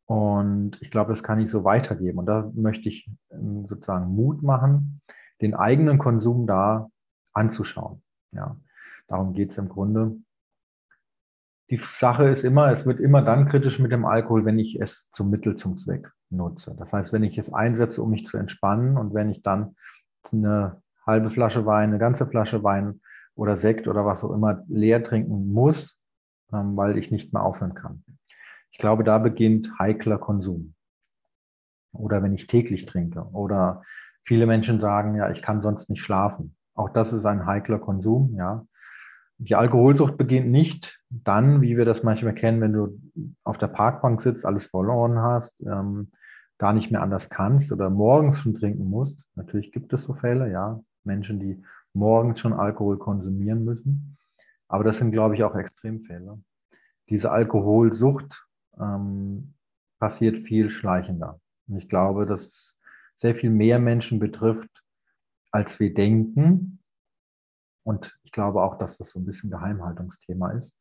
Und 0.05 0.77
ich 0.79 0.91
glaube, 0.91 1.11
das 1.11 1.23
kann 1.23 1.39
ich 1.39 1.49
so 1.49 1.63
weitergeben. 1.63 2.19
Und 2.19 2.27
da 2.27 2.51
möchte 2.53 2.87
ich 2.87 3.09
ähm, 3.31 3.65
sozusagen 3.67 4.13
Mut 4.13 4.43
machen, 4.43 5.01
den 5.41 5.55
eigenen 5.55 5.97
Konsum 5.97 6.45
da 6.45 6.87
anzuschauen. 7.33 8.03
Ja, 8.31 8.57
darum 9.09 9.33
geht 9.33 9.51
es 9.51 9.57
im 9.57 9.69
Grunde. 9.69 10.15
Die 11.69 11.81
Sache 11.93 12.27
ist 12.29 12.43
immer, 12.43 12.71
es 12.71 12.85
wird 12.85 12.99
immer 12.99 13.21
dann 13.21 13.47
kritisch 13.47 13.79
mit 13.79 13.91
dem 13.91 14.05
Alkohol, 14.05 14.45
wenn 14.45 14.57
ich 14.57 14.79
es 14.81 15.09
zum 15.11 15.29
Mittel 15.29 15.55
zum 15.55 15.77
Zweck 15.77 16.09
nutze. 16.29 16.75
Das 16.79 16.93
heißt, 16.93 17.13
wenn 17.13 17.23
ich 17.23 17.37
es 17.37 17.53
einsetze, 17.53 18.01
um 18.01 18.09
mich 18.09 18.25
zu 18.25 18.37
entspannen 18.37 18.97
und 18.97 19.13
wenn 19.13 19.29
ich 19.29 19.43
dann 19.43 19.75
eine 20.31 20.81
halbe 21.05 21.29
Flasche 21.29 21.65
Wein, 21.65 21.89
eine 21.89 21.99
ganze 21.99 22.25
Flasche 22.25 22.63
Wein 22.63 23.01
oder 23.35 23.57
Sekt 23.57 23.87
oder 23.87 24.05
was 24.05 24.23
auch 24.23 24.31
immer 24.31 24.63
leer 24.67 25.03
trinken 25.03 25.51
muss, 25.51 25.99
ähm, 26.51 26.75
weil 26.75 26.97
ich 26.97 27.11
nicht 27.11 27.33
mehr 27.33 27.43
aufhören 27.43 27.73
kann. 27.73 28.03
Ich 28.71 28.79
glaube, 28.79 29.03
da 29.03 29.17
beginnt 29.17 29.71
heikler 29.79 30.17
Konsum. 30.17 30.75
Oder 31.91 32.21
wenn 32.21 32.33
ich 32.33 32.47
täglich 32.47 32.85
trinke. 32.85 33.23
Oder 33.31 33.83
viele 34.23 34.45
Menschen 34.45 34.79
sagen, 34.79 35.15
ja, 35.15 35.29
ich 35.31 35.41
kann 35.41 35.61
sonst 35.61 35.89
nicht 35.89 36.03
schlafen. 36.03 36.55
Auch 36.75 36.89
das 36.89 37.13
ist 37.13 37.25
ein 37.25 37.45
heikler 37.45 37.79
Konsum, 37.79 38.35
ja. 38.35 38.65
Die 39.39 39.55
Alkoholsucht 39.55 40.17
beginnt 40.17 40.51
nicht 40.51 40.99
dann, 41.09 41.61
wie 41.61 41.77
wir 41.77 41.85
das 41.85 42.03
manchmal 42.03 42.35
kennen, 42.35 42.59
wenn 42.59 42.73
du 42.73 42.99
auf 43.43 43.57
der 43.57 43.67
Parkbank 43.67 44.21
sitzt, 44.21 44.45
alles 44.45 44.65
verloren 44.65 45.19
hast, 45.19 45.53
ähm, 45.65 46.11
gar 46.57 46.73
nicht 46.73 46.91
mehr 46.91 47.01
anders 47.01 47.29
kannst 47.29 47.71
oder 47.71 47.89
morgens 47.89 48.39
schon 48.39 48.53
trinken 48.53 48.89
musst. 48.89 49.23
Natürlich 49.35 49.71
gibt 49.71 49.93
es 49.93 50.03
so 50.03 50.13
Fälle, 50.13 50.51
ja. 50.51 50.81
Menschen, 51.05 51.39
die 51.39 51.63
morgens 51.93 52.41
schon 52.41 52.51
Alkohol 52.51 52.97
konsumieren 52.97 53.63
müssen. 53.63 54.17
Aber 54.67 54.83
das 54.83 54.97
sind, 54.97 55.11
glaube 55.11 55.35
ich, 55.35 55.43
auch 55.43 55.55
Extremfälle. 55.55 56.37
Diese 57.09 57.31
Alkoholsucht 57.31 58.45
ähm, 58.77 59.53
passiert 59.99 60.45
viel 60.45 60.69
schleichender. 60.69 61.39
Und 61.67 61.77
ich 61.77 61.87
glaube, 61.87 62.25
dass 62.25 62.41
es 62.41 62.77
sehr 63.19 63.35
viel 63.35 63.49
mehr 63.49 63.79
Menschen 63.79 64.19
betrifft, 64.19 64.83
als 65.51 65.79
wir 65.79 65.93
denken. 65.93 66.78
Und 67.89 68.15
ich 68.23 68.31
glaube 68.31 68.61
auch, 68.61 68.77
dass 68.77 68.99
das 68.99 69.09
so 69.09 69.19
ein 69.19 69.25
bisschen 69.25 69.49
Geheimhaltungsthema 69.49 70.51
ist, 70.51 70.71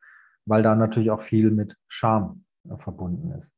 weil 0.45 0.63
da 0.63 0.75
natürlich 0.75 1.11
auch 1.11 1.23
viel 1.23 1.51
mit 1.51 1.75
Scham 1.89 2.45
äh, 2.69 2.77
verbunden 2.77 3.33
ist. 3.41 3.51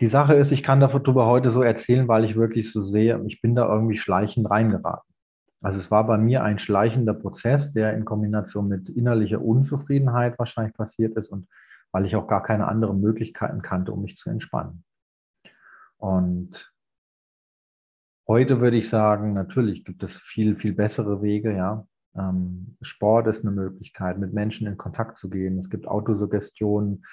Die 0.00 0.08
Sache 0.08 0.32
ist, 0.32 0.50
ich 0.50 0.62
kann 0.62 0.80
darüber 0.80 1.26
heute 1.26 1.50
so 1.50 1.62
erzählen, 1.62 2.08
weil 2.08 2.24
ich 2.24 2.34
wirklich 2.34 2.72
so 2.72 2.82
sehe, 2.82 3.22
ich 3.26 3.42
bin 3.42 3.54
da 3.54 3.68
irgendwie 3.68 3.98
schleichend 3.98 4.48
reingeraten. 4.48 5.12
Also 5.60 5.78
es 5.78 5.90
war 5.90 6.06
bei 6.06 6.16
mir 6.16 6.42
ein 6.42 6.58
schleichender 6.58 7.12
Prozess, 7.12 7.74
der 7.74 7.92
in 7.92 8.06
Kombination 8.06 8.68
mit 8.68 8.88
innerlicher 8.88 9.42
Unzufriedenheit 9.42 10.38
wahrscheinlich 10.38 10.74
passiert 10.74 11.14
ist 11.18 11.28
und 11.28 11.46
weil 11.92 12.06
ich 12.06 12.16
auch 12.16 12.26
gar 12.26 12.42
keine 12.42 12.68
anderen 12.68 13.02
Möglichkeiten 13.02 13.60
kannte, 13.60 13.92
um 13.92 14.00
mich 14.00 14.16
zu 14.16 14.30
entspannen. 14.30 14.82
Und 15.98 16.72
heute 18.26 18.62
würde 18.62 18.78
ich 18.78 18.88
sagen, 18.88 19.34
natürlich 19.34 19.84
gibt 19.84 20.02
es 20.02 20.16
viel, 20.16 20.56
viel 20.56 20.72
bessere 20.72 21.20
Wege, 21.20 21.54
ja. 21.54 21.86
Ähm, 22.18 22.76
Sport 22.82 23.26
ist 23.28 23.44
eine 23.44 23.54
Möglichkeit, 23.54 24.18
mit 24.18 24.32
Menschen 24.32 24.66
in 24.66 24.76
Kontakt 24.76 25.18
zu 25.18 25.30
gehen. 25.30 25.58
Es 25.58 25.70
gibt 25.70 25.86
Autosuggestion, 25.86 27.04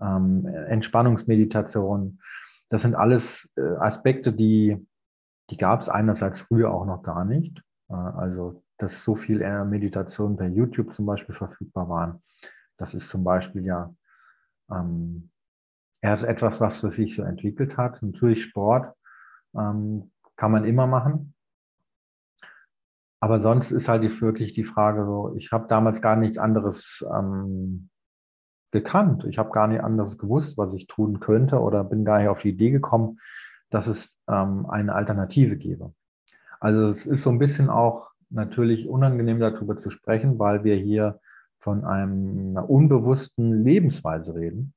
ähm, 0.00 0.46
Entspannungsmeditation. 0.46 2.20
Das 2.68 2.82
sind 2.82 2.94
alles 2.94 3.52
äh, 3.56 3.76
Aspekte, 3.76 4.32
die, 4.32 4.86
die 5.50 5.56
gab 5.56 5.80
es 5.80 5.88
einerseits 5.88 6.42
früher 6.42 6.72
auch 6.72 6.86
noch 6.86 7.02
gar 7.02 7.24
nicht. 7.24 7.62
Äh, 7.88 7.94
also, 7.94 8.62
dass 8.78 9.04
so 9.04 9.14
viel 9.14 9.38
Meditationen 9.64 10.36
per 10.36 10.48
YouTube 10.48 10.94
zum 10.94 11.06
Beispiel 11.06 11.36
verfügbar 11.36 11.88
waren. 11.88 12.22
Das 12.78 12.94
ist 12.94 13.08
zum 13.08 13.22
Beispiel 13.22 13.64
ja 13.64 13.94
ähm, 14.70 15.30
erst 16.00 16.24
etwas, 16.24 16.60
was 16.60 16.80
für 16.80 16.90
sich 16.90 17.14
so 17.14 17.22
entwickelt 17.22 17.76
hat. 17.76 18.02
Natürlich 18.02 18.42
Sport 18.42 18.92
ähm, 19.54 20.10
kann 20.36 20.50
man 20.50 20.64
immer 20.64 20.86
machen. 20.86 21.31
Aber 23.22 23.40
sonst 23.40 23.70
ist 23.70 23.88
halt 23.88 24.02
wirklich 24.20 24.52
die 24.52 24.64
Frage 24.64 25.04
so, 25.04 25.32
ich 25.36 25.52
habe 25.52 25.68
damals 25.68 26.02
gar 26.02 26.16
nichts 26.16 26.38
anderes 26.38 27.06
ähm, 27.08 27.88
gekannt. 28.72 29.24
Ich 29.28 29.38
habe 29.38 29.52
gar 29.52 29.68
nicht 29.68 29.80
anderes 29.80 30.18
gewusst, 30.18 30.58
was 30.58 30.74
ich 30.74 30.88
tun 30.88 31.20
könnte 31.20 31.60
oder 31.60 31.84
bin 31.84 32.04
gar 32.04 32.18
nicht 32.18 32.26
auf 32.26 32.40
die 32.40 32.48
Idee 32.48 32.72
gekommen, 32.72 33.20
dass 33.70 33.86
es 33.86 34.18
ähm, 34.28 34.66
eine 34.68 34.96
Alternative 34.96 35.56
gäbe. 35.56 35.94
Also 36.58 36.88
es 36.88 37.06
ist 37.06 37.22
so 37.22 37.30
ein 37.30 37.38
bisschen 37.38 37.70
auch 37.70 38.10
natürlich 38.28 38.88
unangenehm 38.88 39.38
darüber 39.38 39.78
zu 39.78 39.90
sprechen, 39.90 40.40
weil 40.40 40.64
wir 40.64 40.74
hier 40.74 41.20
von 41.60 41.84
einem, 41.84 42.56
einer 42.56 42.68
unbewussten 42.68 43.62
Lebensweise 43.62 44.34
reden. 44.34 44.74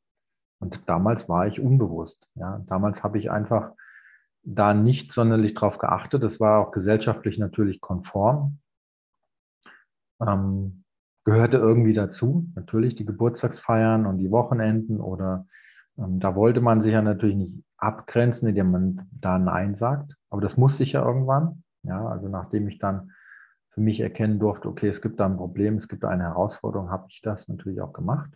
Und 0.60 0.82
damals 0.86 1.28
war 1.28 1.48
ich 1.48 1.60
unbewusst. 1.60 2.30
Ja, 2.36 2.62
damals 2.68 3.02
habe 3.02 3.18
ich 3.18 3.32
einfach 3.32 3.72
da 4.46 4.74
nicht 4.74 5.12
sonderlich 5.12 5.56
drauf 5.56 5.78
geachtet. 5.78 6.24
Das 6.24 6.40
war 6.40 6.60
auch 6.60 6.72
gesellschaftlich 6.72 7.38
natürlich 7.38 7.82
konform. 7.82 8.60
Ähm, 10.22 10.84
gehörte 11.24 11.58
irgendwie 11.58 11.94
dazu. 11.94 12.48
Natürlich 12.56 12.96
die 12.96 13.06
Geburtstagsfeiern 13.06 14.06
und 14.06 14.20
die 14.20 14.32
Wochenenden 14.32 15.02
oder 15.02 15.48
ähm, 15.98 16.20
da 16.20 16.36
wollte 16.36 16.62
man 16.62 16.82
sich 16.82 16.94
ja 16.94 17.02
natürlich 17.02 17.36
nicht 17.36 17.64
abgrenzen, 17.78 18.48
indem 18.48 18.72
man 18.72 19.10
da 19.12 19.40
Nein 19.40 19.76
sagt. 19.76 20.16
Aber 20.30 20.42
das 20.42 20.58
musste 20.58 20.84
ich 20.84 20.94
ja 20.94 21.06
irgendwann. 21.06 21.64
Ja, 21.84 22.08
also 22.08 22.30
nachdem 22.30 22.68
ich 22.68 22.80
dann 22.80 23.12
für 23.72 23.82
mich 23.82 24.00
erkennen 24.00 24.40
durfte, 24.40 24.70
okay, 24.70 24.88
es 24.88 25.02
gibt 25.02 25.20
da 25.20 25.26
ein 25.26 25.38
Problem, 25.38 25.78
es 25.78 25.88
gibt 25.88 26.04
da 26.04 26.10
eine 26.10 26.24
Herausforderung, 26.24 26.90
habe 26.90 27.08
ich 27.10 27.22
das 27.22 27.48
natürlich 27.48 27.82
auch 27.82 27.94
gemacht. 27.94 28.32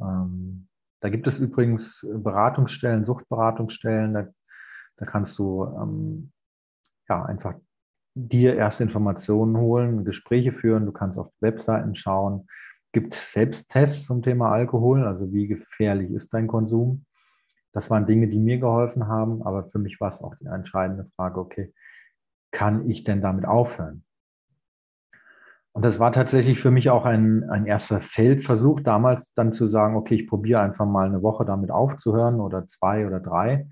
Ähm, 0.00 0.68
da 1.00 1.08
gibt 1.08 1.26
es 1.26 1.40
übrigens 1.40 2.06
Beratungsstellen, 2.08 3.04
Suchtberatungsstellen, 3.04 4.14
da, 4.14 4.28
da 4.96 5.06
kannst 5.06 5.38
du 5.38 5.64
ähm, 5.64 6.32
ja 7.08 7.24
einfach 7.24 7.54
dir 8.14 8.56
erste 8.56 8.82
Informationen 8.82 9.56
holen, 9.56 10.04
Gespräche 10.04 10.52
führen, 10.52 10.86
du 10.86 10.92
kannst 10.92 11.18
auf 11.18 11.32
Webseiten 11.40 11.94
schauen, 11.94 12.46
gibt 12.92 13.14
Selbsttests 13.14 14.04
zum 14.04 14.22
Thema 14.22 14.52
Alkohol, 14.52 15.04
also 15.06 15.32
wie 15.32 15.46
gefährlich 15.46 16.10
ist 16.10 16.32
dein 16.34 16.46
Konsum. 16.46 17.06
Das 17.72 17.88
waren 17.88 18.06
Dinge, 18.06 18.28
die 18.28 18.38
mir 18.38 18.58
geholfen 18.58 19.06
haben, 19.08 19.42
aber 19.42 19.64
für 19.64 19.78
mich 19.78 19.98
war 20.00 20.10
es 20.10 20.22
auch 20.22 20.34
die 20.36 20.46
entscheidende 20.46 21.06
Frage, 21.16 21.40
okay, 21.40 21.72
kann 22.50 22.88
ich 22.90 23.04
denn 23.04 23.22
damit 23.22 23.46
aufhören? 23.46 24.04
Und 25.74 25.86
das 25.86 25.98
war 25.98 26.12
tatsächlich 26.12 26.60
für 26.60 26.70
mich 26.70 26.90
auch 26.90 27.06
ein, 27.06 27.48
ein 27.48 27.64
erster 27.64 28.02
Feldversuch, 28.02 28.80
damals 28.80 29.32
dann 29.32 29.54
zu 29.54 29.68
sagen, 29.68 29.96
okay, 29.96 30.16
ich 30.16 30.28
probiere 30.28 30.60
einfach 30.60 30.84
mal 30.84 31.06
eine 31.06 31.22
Woche 31.22 31.46
damit 31.46 31.70
aufzuhören 31.70 32.40
oder 32.40 32.66
zwei 32.66 33.06
oder 33.06 33.20
drei. 33.20 33.68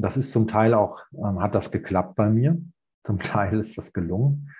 Das 0.00 0.16
ist 0.16 0.32
zum 0.32 0.48
Teil 0.48 0.74
auch, 0.74 1.00
ähm, 1.12 1.40
hat 1.40 1.54
das 1.54 1.70
geklappt 1.70 2.14
bei 2.16 2.28
mir. 2.28 2.60
Zum 3.04 3.18
Teil 3.22 3.58
ist 3.60 3.76
das 3.78 3.92
gelungen. 3.92 4.50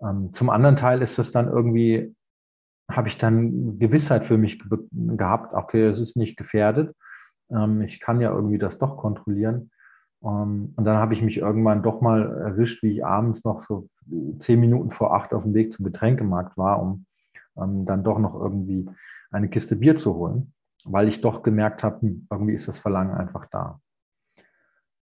Ähm, 0.00 0.32
zum 0.32 0.50
anderen 0.50 0.76
Teil 0.76 1.02
ist 1.02 1.18
das 1.18 1.32
dann 1.32 1.48
irgendwie, 1.48 2.14
habe 2.90 3.08
ich 3.08 3.18
dann 3.18 3.78
Gewissheit 3.78 4.26
für 4.26 4.38
mich 4.38 4.58
ge 4.58 4.78
gehabt, 4.92 5.54
okay, 5.54 5.86
es 5.86 6.00
ist 6.00 6.16
nicht 6.16 6.36
gefährdet. 6.36 6.94
Ähm, 7.50 7.82
ich 7.82 8.00
kann 8.00 8.20
ja 8.20 8.32
irgendwie 8.32 8.58
das 8.58 8.78
doch 8.78 8.96
kontrollieren. 8.96 9.70
Ähm, 10.22 10.72
und 10.76 10.84
dann 10.84 10.96
habe 10.96 11.14
ich 11.14 11.22
mich 11.22 11.38
irgendwann 11.38 11.82
doch 11.82 12.00
mal 12.00 12.36
erwischt, 12.38 12.82
wie 12.82 12.92
ich 12.92 13.04
abends 13.04 13.44
noch 13.44 13.64
so 13.64 13.88
zehn 14.40 14.60
Minuten 14.60 14.90
vor 14.90 15.14
acht 15.14 15.34
auf 15.34 15.42
dem 15.42 15.54
Weg 15.54 15.72
zum 15.72 15.84
Getränkemarkt 15.84 16.56
war, 16.56 16.80
um 16.80 17.06
ähm, 17.56 17.84
dann 17.84 18.04
doch 18.04 18.18
noch 18.18 18.34
irgendwie 18.34 18.88
eine 19.30 19.48
Kiste 19.48 19.76
Bier 19.76 19.96
zu 19.96 20.14
holen, 20.14 20.54
weil 20.84 21.08
ich 21.08 21.20
doch 21.20 21.42
gemerkt 21.42 21.82
habe, 21.82 22.00
hm, 22.00 22.26
irgendwie 22.30 22.54
ist 22.54 22.68
das 22.68 22.78
Verlangen 22.78 23.14
einfach 23.14 23.46
da. 23.50 23.80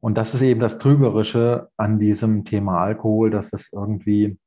Und 0.00 0.16
das 0.16 0.34
ist 0.34 0.42
eben 0.42 0.60
das 0.60 0.78
Trügerische 0.78 1.70
an 1.76 1.98
diesem 1.98 2.44
Thema 2.44 2.80
Alkohol, 2.80 3.30
dass 3.30 3.52
es 3.52 3.72
irgendwie 3.72 4.38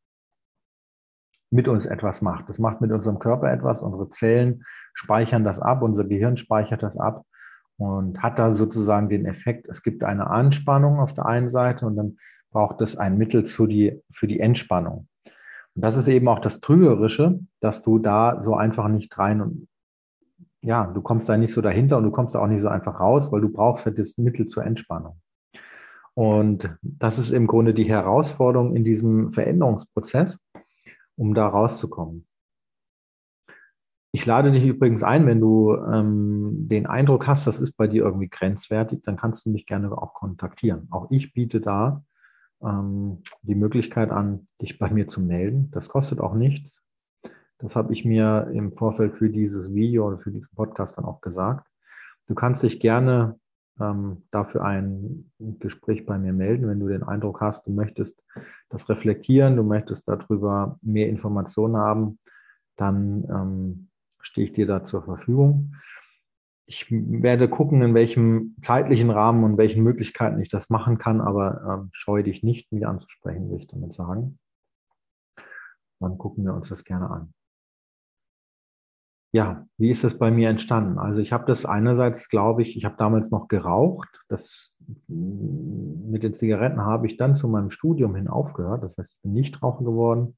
mit 1.50 1.68
uns 1.68 1.86
etwas 1.86 2.22
macht. 2.22 2.48
Das 2.48 2.60
macht 2.60 2.80
mit 2.82 2.92
unserem 2.92 3.20
Körper 3.20 3.52
etwas. 3.52 3.82
Unsere 3.82 4.10
Zellen 4.10 4.64
speichern 4.94 5.44
das 5.44 5.60
ab, 5.60 5.82
unser 5.82 6.06
Gehirn 6.06 6.38
speichert 6.38 6.84
das 6.84 6.98
ab 6.98 7.26
und 7.78 8.22
hat 8.22 8.40
da 8.40 8.56
sozusagen 8.56 9.10
den 9.10 9.26
Effekt, 9.26 9.68
es 9.68 9.84
gibt 9.84 10.04
eine 10.04 10.30
Anspannung 10.30 11.00
auf 11.00 11.14
der 11.14 11.26
einen 11.26 11.52
Seite 11.52 11.86
und 11.86 11.96
dann 11.96 12.18
braucht 12.52 12.82
es 12.82 12.98
ein 12.98 13.18
Mittel 13.18 13.48
für 13.48 13.68
die, 13.68 14.02
für 14.12 14.28
die 14.28 14.40
Entspannung. 14.40 15.08
Und 15.76 15.82
das 15.84 15.98
ist 15.98 16.08
eben 16.08 16.28
auch 16.28 16.40
das 16.40 16.60
Trügerische, 16.60 17.40
dass 17.60 17.82
du 17.82 18.00
da 18.00 18.42
so 18.44 18.56
einfach 18.56 18.88
nicht 18.88 19.18
rein 19.18 19.42
und 19.42 19.68
ja, 20.64 20.86
du 20.86 21.02
kommst 21.02 21.28
da 21.28 21.38
nicht 21.38 21.54
so 21.54 21.62
dahinter 21.62 21.98
und 21.98 22.04
du 22.04 22.12
kommst 22.12 22.36
da 22.36 22.40
auch 22.40 22.48
nicht 22.48 22.62
so 22.62 22.68
einfach 22.68 23.00
raus, 23.00 23.32
weil 23.32 23.42
du 23.42 23.50
brauchst 23.50 23.86
halt 23.86 23.98
das 23.98 24.18
Mittel 24.18 24.48
zur 24.48 24.64
Entspannung. 24.64 25.20
Und 26.14 26.76
das 26.82 27.18
ist 27.18 27.32
im 27.32 27.48
Grunde 27.48 27.74
die 27.74 27.90
Herausforderung 27.90 28.76
in 28.76 28.84
diesem 28.84 29.34
Veränderungsprozess, 29.34 30.40
um 31.16 31.34
da 31.34 31.48
rauszukommen. 31.48 32.28
Ich 34.14 34.26
lade 34.26 34.52
dich 34.52 34.66
übrigens 34.66 35.04
ein, 35.04 35.26
wenn 35.26 35.40
du 35.40 35.74
ähm, 35.74 36.68
den 36.68 36.86
Eindruck 36.86 37.28
hast, 37.28 37.48
das 37.48 37.62
ist 37.62 37.78
bei 37.78 37.88
dir 37.88 38.04
irgendwie 38.04 38.28
grenzwertig, 38.28 39.04
dann 39.04 39.16
kannst 39.16 39.46
du 39.46 39.50
mich 39.52 39.66
gerne 39.66 39.90
auch 39.98 40.14
kontaktieren. 40.14 40.88
Auch 40.92 41.10
ich 41.12 41.34
biete 41.34 41.62
da 41.62 42.04
ähm, 42.62 43.22
die 43.42 43.56
Möglichkeit 43.56 44.12
an, 44.12 44.48
dich 44.62 44.80
bei 44.80 44.90
mir 44.92 45.08
zu 45.08 45.22
melden. 45.22 45.72
Das 45.72 45.88
kostet 45.88 46.20
auch 46.20 46.34
nichts. 46.34 46.82
Das 47.58 47.76
habe 47.76 47.94
ich 47.94 48.04
mir 48.04 48.50
im 48.54 48.74
Vorfeld 48.74 49.16
für 49.16 49.30
dieses 49.30 49.74
Video 49.74 50.08
oder 50.08 50.20
für 50.20 50.32
diesen 50.32 50.54
Podcast 50.56 50.98
dann 50.98 51.06
auch 51.06 51.22
gesagt. 51.22 51.68
Du 52.28 52.36
kannst 52.36 52.64
dich 52.64 52.80
gerne 52.80 53.40
ähm, 53.82 54.24
dafür 54.32 54.64
ein 54.64 55.32
Gespräch 55.60 56.06
bei 56.06 56.18
mir 56.18 56.34
melden, 56.34 56.68
wenn 56.68 56.80
du 56.80 56.88
den 56.88 57.04
Eindruck 57.04 57.42
hast, 57.42 57.66
du 57.68 57.72
möchtest 57.72 58.24
das 58.70 58.88
reflektieren, 58.90 59.56
du 59.56 59.64
möchtest 59.64 60.08
darüber 60.08 60.78
mehr 60.82 61.10
Informationen 61.10 61.78
haben, 61.78 62.20
dann 62.76 63.24
ähm, 63.30 63.90
stehe 64.22 64.48
ich 64.48 64.54
dir 64.54 64.68
da 64.68 64.86
zur 64.86 65.04
Verfügung. 65.04 65.76
Ich 66.66 66.88
werde 66.90 67.50
gucken, 67.50 67.82
in 67.82 67.94
welchem 67.94 68.56
zeitlichen 68.62 69.10
Rahmen 69.10 69.44
und 69.44 69.58
welchen 69.58 69.84
Möglichkeiten 69.84 70.40
ich 70.40 70.50
das 70.50 70.70
machen 70.70 70.98
kann, 70.98 71.20
aber 71.20 71.86
äh, 71.86 71.90
scheue 71.92 72.24
dich 72.24 72.44
nicht, 72.44 72.72
mich 72.72 72.88
anzusprechen, 72.88 73.50
will 73.50 73.60
ich 73.60 73.68
damit 73.68 73.94
sagen. 73.94 74.40
Dann 76.00 76.18
gucken 76.18 76.46
wir 76.46 76.54
uns 76.54 76.70
das 76.70 76.84
gerne 76.84 77.10
an. 77.10 77.34
Ja, 79.34 79.66
wie 79.78 79.90
ist 79.92 80.04
das 80.04 80.18
bei 80.18 80.30
mir 80.30 80.50
entstanden? 80.50 81.00
Also 81.00 81.22
ich 81.22 81.32
habe 81.32 81.46
das 81.46 81.66
einerseits, 81.66 82.28
glaube 82.28 82.64
ich, 82.64 82.76
ich 82.76 82.84
habe 82.84 82.96
damals 82.98 83.32
noch 83.32 83.48
geraucht. 83.48 84.10
Das 84.28 84.76
mit 85.08 86.24
den 86.24 86.34
Zigaretten 86.34 86.82
habe 86.82 87.08
ich 87.08 87.16
dann 87.16 87.38
zu 87.38 87.48
meinem 87.48 87.72
Studium 87.72 88.16
hin 88.16 88.28
aufgehört. 88.28 88.84
Das 88.84 88.98
heißt, 88.98 89.14
ich 89.14 89.22
bin 89.22 89.32
nicht 89.34 89.64
rauchen 89.64 89.86
geworden. 89.86 90.38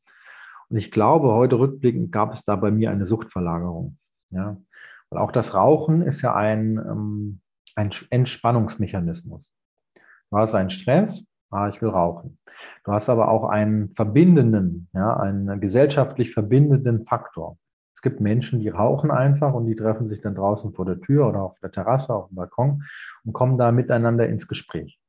Und 0.70 0.78
ich 0.78 0.92
glaube, 0.92 1.34
heute 1.34 1.58
rückblickend 1.58 2.12
gab 2.12 2.34
es 2.34 2.46
da 2.46 2.56
bei 2.56 2.70
mir 2.70 2.92
eine 2.92 3.08
Suchtverlagerung. 3.08 3.98
Ja, 4.30 4.58
weil 5.10 5.22
auch 5.22 5.32
das 5.32 5.56
Rauchen 5.56 6.04
ist 6.04 6.22
ja 6.22 6.36
ein, 6.36 6.78
ähm, 6.78 7.42
ein 7.76 7.92
Entspannungsmechanismus. 8.12 9.50
Du 10.30 10.38
hast 10.38 10.54
einen 10.54 10.70
Stress, 10.70 11.28
ah, 11.50 11.68
ich 11.70 11.82
will 11.82 11.90
rauchen. 11.90 12.38
Du 12.84 12.92
hast 12.92 13.10
aber 13.10 13.30
auch 13.30 13.50
einen 13.50 13.94
verbindenden, 13.96 14.90
ja, 14.94 15.18
einen 15.18 15.60
gesellschaftlich 15.62 16.32
verbindenden 16.34 17.06
Faktor. 17.06 17.58
Es 17.96 18.02
gibt 18.02 18.20
Menschen, 18.20 18.60
die 18.60 18.70
rauchen 18.70 19.12
einfach 19.12 19.54
und 19.54 19.66
die 19.66 19.76
treffen 19.76 20.10
sich 20.10 20.22
dann 20.22 20.36
draußen 20.36 20.74
vor 20.74 20.86
der 20.86 21.00
Tür 21.00 21.28
oder 21.28 21.42
auf 21.42 21.60
der 21.60 21.72
Terrasse, 21.72 22.14
auf 22.14 22.28
dem 22.28 22.36
Balkon 22.36 22.84
und 23.24 23.34
kommen 23.34 23.58
da 23.58 23.72
miteinander 23.72 24.28
ins 24.28 24.48
Gespräch. 24.48 25.00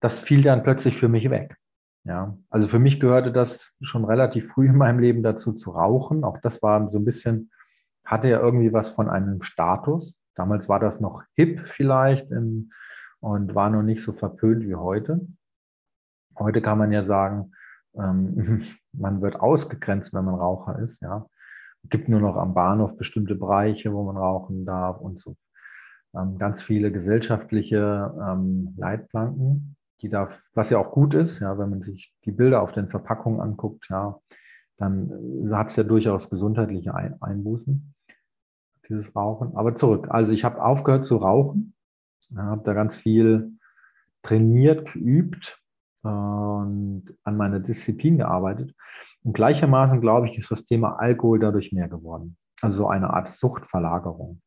Das 0.00 0.18
fiel 0.18 0.42
dann 0.42 0.62
plötzlich 0.62 0.96
für 0.96 1.08
mich 1.08 1.30
weg. 1.30 1.56
Ja, 2.04 2.38
also 2.48 2.68
für 2.68 2.78
mich 2.78 3.00
gehörte 3.00 3.32
das 3.32 3.72
schon 3.82 4.04
relativ 4.04 4.52
früh 4.52 4.66
in 4.66 4.76
meinem 4.76 4.98
Leben 4.98 5.22
dazu 5.22 5.52
zu 5.52 5.72
rauchen. 5.72 6.24
Auch 6.24 6.38
das 6.40 6.62
war 6.62 6.90
so 6.90 6.98
ein 6.98 7.04
bisschen, 7.04 7.50
hatte 8.04 8.28
ja 8.28 8.40
irgendwie 8.40 8.72
was 8.72 8.88
von 8.90 9.10
einem 9.10 9.42
Status. 9.42 10.16
Damals 10.34 10.68
war 10.68 10.80
das 10.80 11.00
noch 11.00 11.22
hip 11.34 11.66
vielleicht 11.66 12.30
in, 12.30 12.70
und 13.20 13.54
war 13.54 13.68
noch 13.68 13.82
nicht 13.82 14.02
so 14.02 14.12
verpönt 14.12 14.66
wie 14.66 14.76
heute. 14.76 15.26
Heute 16.38 16.62
kann 16.62 16.78
man 16.78 16.92
ja 16.92 17.04
sagen, 17.04 17.52
ähm, 17.94 18.64
man 18.92 19.22
wird 19.22 19.36
ausgegrenzt, 19.36 20.14
wenn 20.14 20.24
man 20.24 20.34
Raucher 20.34 20.78
ist. 20.80 21.00
Ja, 21.00 21.26
gibt 21.90 22.08
nur 22.08 22.20
noch 22.20 22.36
am 22.36 22.54
Bahnhof 22.54 22.96
bestimmte 22.96 23.34
Bereiche, 23.34 23.92
wo 23.92 24.04
man 24.04 24.16
rauchen 24.16 24.64
darf 24.64 25.00
und 25.00 25.20
so. 25.20 25.36
Ähm, 26.14 26.38
ganz 26.38 26.62
viele 26.62 26.90
gesellschaftliche 26.90 28.14
ähm, 28.20 28.74
Leitplanken 28.76 29.76
die 30.00 30.08
da, 30.08 30.30
was 30.54 30.70
ja 30.70 30.78
auch 30.78 30.92
gut 30.92 31.14
ist, 31.14 31.40
ja, 31.40 31.58
wenn 31.58 31.70
man 31.70 31.82
sich 31.82 32.14
die 32.24 32.32
Bilder 32.32 32.62
auf 32.62 32.72
den 32.72 32.88
Verpackungen 32.88 33.40
anguckt, 33.40 33.86
ja, 33.90 34.20
dann 34.76 35.50
hat 35.52 35.70
es 35.70 35.76
ja 35.76 35.82
durchaus 35.82 36.30
gesundheitliche 36.30 36.94
Einbußen, 36.94 37.94
dieses 38.88 39.14
Rauchen. 39.16 39.56
Aber 39.56 39.74
zurück, 39.74 40.06
also 40.10 40.32
ich 40.32 40.44
habe 40.44 40.62
aufgehört 40.62 41.06
zu 41.06 41.16
rauchen, 41.16 41.74
habe 42.36 42.62
da 42.64 42.74
ganz 42.74 42.96
viel 42.96 43.52
trainiert, 44.22 44.92
geübt 44.92 45.60
und 46.02 47.04
an 47.24 47.36
meiner 47.36 47.60
Disziplin 47.60 48.18
gearbeitet. 48.18 48.74
Und 49.24 49.32
gleichermaßen, 49.32 50.00
glaube 50.00 50.26
ich, 50.26 50.38
ist 50.38 50.50
das 50.50 50.64
Thema 50.64 50.98
Alkohol 50.98 51.38
dadurch 51.38 51.72
mehr 51.72 51.88
geworden. 51.88 52.36
Also 52.60 52.78
so 52.78 52.88
eine 52.88 53.10
Art 53.10 53.32
Suchtverlagerung. 53.32 54.40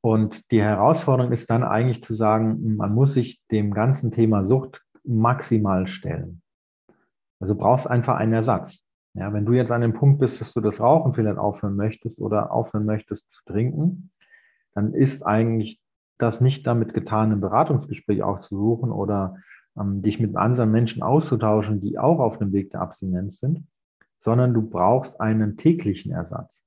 Und 0.00 0.50
die 0.50 0.62
Herausforderung 0.62 1.32
ist 1.32 1.50
dann 1.50 1.64
eigentlich 1.64 2.04
zu 2.04 2.14
sagen, 2.14 2.76
man 2.76 2.94
muss 2.94 3.14
sich 3.14 3.42
dem 3.50 3.74
ganzen 3.74 4.12
Thema 4.12 4.44
Sucht 4.44 4.82
maximal 5.04 5.86
stellen. 5.86 6.42
Also 7.40 7.54
brauchst 7.54 7.88
einfach 7.88 8.16
einen 8.16 8.32
Ersatz. 8.32 8.84
Ja, 9.14 9.32
wenn 9.32 9.46
du 9.46 9.52
jetzt 9.52 9.72
an 9.72 9.80
dem 9.80 9.94
Punkt 9.94 10.20
bist, 10.20 10.40
dass 10.40 10.52
du 10.52 10.60
das 10.60 10.80
Rauchen 10.80 11.14
vielleicht 11.14 11.38
aufhören 11.38 11.74
möchtest 11.74 12.20
oder 12.20 12.52
aufhören 12.52 12.84
möchtest 12.84 13.30
zu 13.30 13.42
trinken, 13.46 14.10
dann 14.74 14.92
ist 14.92 15.22
eigentlich 15.22 15.80
das 16.18 16.40
nicht 16.40 16.66
damit 16.66 16.94
getan, 16.94 17.32
ein 17.32 17.40
Beratungsgespräch 17.40 18.22
aufzusuchen 18.22 18.90
oder 18.92 19.38
dich 19.76 20.20
mit 20.20 20.36
anderen 20.36 20.70
Menschen 20.70 21.02
auszutauschen, 21.02 21.80
die 21.80 21.98
auch 21.98 22.18
auf 22.18 22.38
dem 22.38 22.52
Weg 22.52 22.70
der 22.70 22.80
Abstinenz 22.80 23.38
sind, 23.38 23.66
sondern 24.20 24.54
du 24.54 24.62
brauchst 24.62 25.20
einen 25.20 25.56
täglichen 25.56 26.12
Ersatz. 26.12 26.62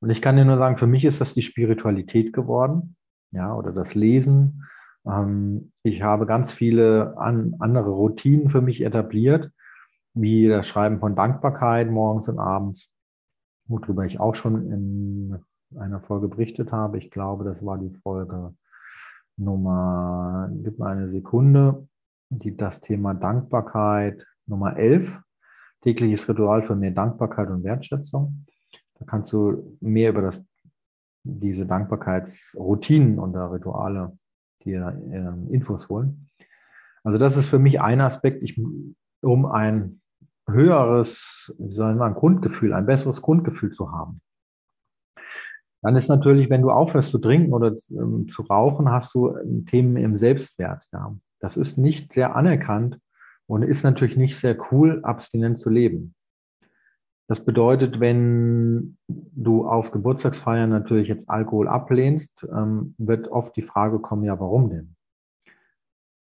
Und 0.00 0.10
ich 0.10 0.20
kann 0.20 0.36
dir 0.36 0.44
nur 0.44 0.58
sagen, 0.58 0.78
für 0.78 0.86
mich 0.86 1.04
ist 1.04 1.20
das 1.20 1.34
die 1.34 1.42
Spiritualität 1.42 2.32
geworden, 2.32 2.96
ja, 3.30 3.54
oder 3.54 3.72
das 3.72 3.94
Lesen. 3.94 4.64
Ähm, 5.06 5.72
ich 5.82 6.02
habe 6.02 6.26
ganz 6.26 6.52
viele 6.52 7.16
an, 7.16 7.54
andere 7.60 7.90
Routinen 7.90 8.50
für 8.50 8.60
mich 8.60 8.82
etabliert, 8.82 9.50
wie 10.14 10.48
das 10.48 10.68
Schreiben 10.68 10.98
von 10.98 11.14
Dankbarkeit 11.14 11.90
morgens 11.90 12.28
und 12.28 12.38
abends, 12.38 12.90
worüber 13.68 14.04
ich 14.04 14.20
auch 14.20 14.34
schon 14.34 14.70
in 14.70 15.38
einer 15.76 16.00
Folge 16.00 16.28
berichtet 16.28 16.72
habe. 16.72 16.98
Ich 16.98 17.10
glaube, 17.10 17.44
das 17.44 17.64
war 17.64 17.78
die 17.78 17.94
Folge 18.02 18.54
Nummer, 19.36 20.50
gib 20.62 20.78
mir 20.78 20.86
eine 20.86 21.10
Sekunde, 21.10 21.86
die 22.30 22.56
das 22.56 22.80
Thema 22.80 23.14
Dankbarkeit 23.14 24.26
Nummer 24.46 24.76
11, 24.76 25.12
tägliches 25.82 26.28
Ritual 26.28 26.62
für 26.62 26.74
mehr 26.74 26.92
Dankbarkeit 26.92 27.48
und 27.50 27.64
Wertschätzung. 27.64 28.46
Da 28.98 29.04
kannst 29.04 29.32
du 29.32 29.76
mehr 29.80 30.10
über 30.10 30.22
das, 30.22 30.44
diese 31.22 31.66
Dankbarkeitsroutinen 31.66 33.18
und 33.18 33.36
Rituale 33.36 34.16
dir 34.64 35.00
äh, 35.10 35.54
Infos 35.54 35.88
holen. 35.88 36.30
Also 37.04 37.18
das 37.18 37.36
ist 37.36 37.46
für 37.46 37.58
mich 37.58 37.80
ein 37.80 38.00
Aspekt, 38.00 38.42
ich, 38.42 38.60
um 39.20 39.46
ein 39.46 40.00
höheres, 40.48 41.54
wie 41.58 41.74
soll 41.74 41.94
man, 41.94 42.14
Grundgefühl, 42.14 42.72
ein 42.72 42.86
besseres 42.86 43.22
Grundgefühl 43.22 43.72
zu 43.72 43.92
haben. 43.92 44.20
Dann 45.82 45.96
ist 45.96 46.08
natürlich, 46.08 46.50
wenn 46.50 46.62
du 46.62 46.70
aufhörst 46.70 47.10
zu 47.10 47.18
trinken 47.18 47.52
oder 47.52 47.74
ähm, 47.90 48.28
zu 48.28 48.42
rauchen, 48.42 48.90
hast 48.90 49.14
du 49.14 49.36
ähm, 49.36 49.66
Themen 49.66 49.96
im 49.96 50.16
Selbstwert. 50.16 50.84
Ja. 50.92 51.14
Das 51.40 51.56
ist 51.56 51.78
nicht 51.78 52.14
sehr 52.14 52.34
anerkannt 52.34 52.98
und 53.46 53.62
ist 53.62 53.84
natürlich 53.84 54.16
nicht 54.16 54.38
sehr 54.38 54.56
cool, 54.72 55.00
abstinent 55.04 55.58
zu 55.58 55.70
leben. 55.70 56.14
Das 57.28 57.44
bedeutet, 57.44 57.98
wenn 57.98 58.98
du 59.08 59.66
auf 59.66 59.90
Geburtstagsfeiern 59.90 60.70
natürlich 60.70 61.08
jetzt 61.08 61.28
Alkohol 61.28 61.66
ablehnst, 61.66 62.46
ähm, 62.52 62.94
wird 62.98 63.28
oft 63.28 63.56
die 63.56 63.62
Frage 63.62 63.98
kommen, 63.98 64.24
ja, 64.24 64.38
warum 64.38 64.70
denn? 64.70 64.96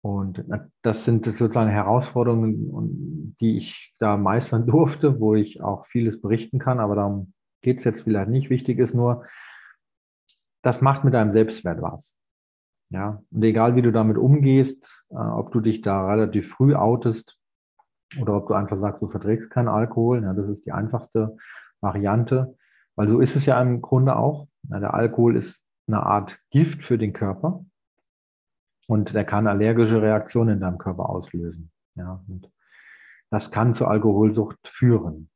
Und 0.06 0.44
das 0.82 1.06
sind 1.06 1.26
sozusagen 1.26 1.70
Herausforderungen, 1.70 3.36
die 3.40 3.58
ich 3.58 3.96
da 4.00 4.18
meistern 4.18 4.68
durfte, 4.68 5.20
wo 5.20 5.34
ich 5.34 5.62
auch 5.62 5.88
vieles 5.88 6.22
berichten 6.22 6.60
kann, 6.60 6.80
aber 6.80 6.96
darum 6.96 7.34
geht 7.64 7.80
es 7.80 7.86
jetzt 7.86 8.02
vielleicht 8.02 8.30
nicht. 8.30 8.52
Wichtig 8.52 8.78
ist 8.78 8.94
nur, 8.94 9.26
das 10.62 10.82
macht 10.82 11.04
mit 11.04 11.16
deinem 11.16 11.34
Selbstwert 11.34 11.82
was. 11.82 12.16
Ja, 12.90 13.24
und 13.32 13.44
egal 13.44 13.76
wie 13.76 13.82
du 13.82 13.92
damit 13.92 14.18
umgehst, 14.18 15.04
äh, 15.10 15.16
ob 15.16 15.52
du 15.52 15.62
dich 15.62 15.82
da 15.82 16.06
relativ 16.06 16.52
früh 16.52 16.76
outest 16.76 17.40
oder 18.22 18.36
ob 18.36 18.48
du 18.48 18.54
einfach 18.54 18.78
sagst, 18.78 19.02
du 19.02 19.10
verträgst 19.10 19.50
keinen 19.50 19.68
Alkohol. 19.68 20.22
Ja, 20.22 20.34
das 20.34 20.48
ist 20.48 20.68
die 20.68 20.72
einfachste 20.72 21.36
Variante, 21.82 22.56
weil 22.96 23.10
so 23.10 23.20
ist 23.20 23.36
es 23.36 23.48
ja 23.48 23.60
im 23.60 23.82
Grunde 23.82 24.16
auch. 24.16 24.48
Ja, 24.70 24.80
der 24.80 24.94
Alkohol 24.94 25.36
ist 25.36 25.66
eine 25.88 26.04
Art 26.04 26.40
Gift 26.52 26.84
für 26.84 27.00
den 27.00 27.14
Körper 27.14 27.66
und 28.88 29.16
der 29.16 29.26
kann 29.26 29.48
allergische 29.48 30.02
Reaktionen 30.02 30.56
in 30.56 30.60
deinem 30.60 30.78
Körper 30.78 31.10
auslösen. 31.10 31.72
Ja, 31.96 32.24
und 32.28 32.52
das 33.32 33.50
kann 33.50 33.74
zur 33.74 33.90
Alkoholsucht 33.90 34.60
führen. 34.68 35.32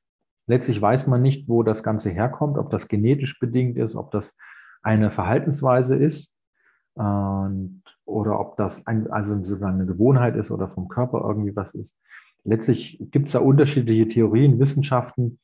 Letztlich 0.47 0.81
weiß 0.81 1.07
man 1.07 1.21
nicht, 1.21 1.47
wo 1.49 1.62
das 1.62 1.83
Ganze 1.83 2.10
herkommt, 2.10 2.57
ob 2.57 2.71
das 2.71 2.88
genetisch 2.88 3.39
bedingt 3.39 3.77
ist, 3.77 3.95
ob 3.95 4.12
das 4.12 4.36
eine 4.81 5.12
Verhaltensweise 5.12 5.95
ist 5.95 6.33
und, 6.93 7.83
oder 8.05 8.39
ob 8.39 8.55
das 8.57 8.88
ein, 8.88 9.12
also 9.12 9.36
sozusagen 9.36 9.75
eine 9.75 9.86
Gewohnheit 9.86 10.36
ist 10.36 10.49
oder 10.49 10.69
vom 10.69 10.88
Körper 10.88 11.21
irgendwie 11.27 11.55
was 11.55 11.73
ist. 11.75 11.95
Letztlich 12.45 12.97
gibt 13.12 13.27
es 13.27 13.33
da 13.33 13.39
unterschiedliche 13.39 14.07
Theorien, 14.07 14.60
Wissenschaften. 14.60 15.39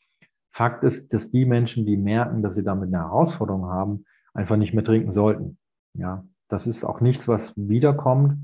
Fakt 0.51 0.83
ist, 0.83 1.13
dass 1.13 1.31
die 1.31 1.45
Menschen, 1.45 1.85
die 1.85 1.97
merken, 1.97 2.41
dass 2.41 2.55
sie 2.55 2.63
damit 2.63 2.87
eine 2.87 3.03
Herausforderung 3.03 3.65
haben, 3.65 4.05
einfach 4.33 4.55
nicht 4.55 4.73
mehr 4.73 4.85
trinken 4.85 5.13
sollten. 5.13 5.57
Ja, 5.95 6.23
das 6.47 6.65
ist 6.65 6.85
auch 6.85 7.01
nichts, 7.01 7.27
was 7.27 7.53
wiederkommt 7.57 8.37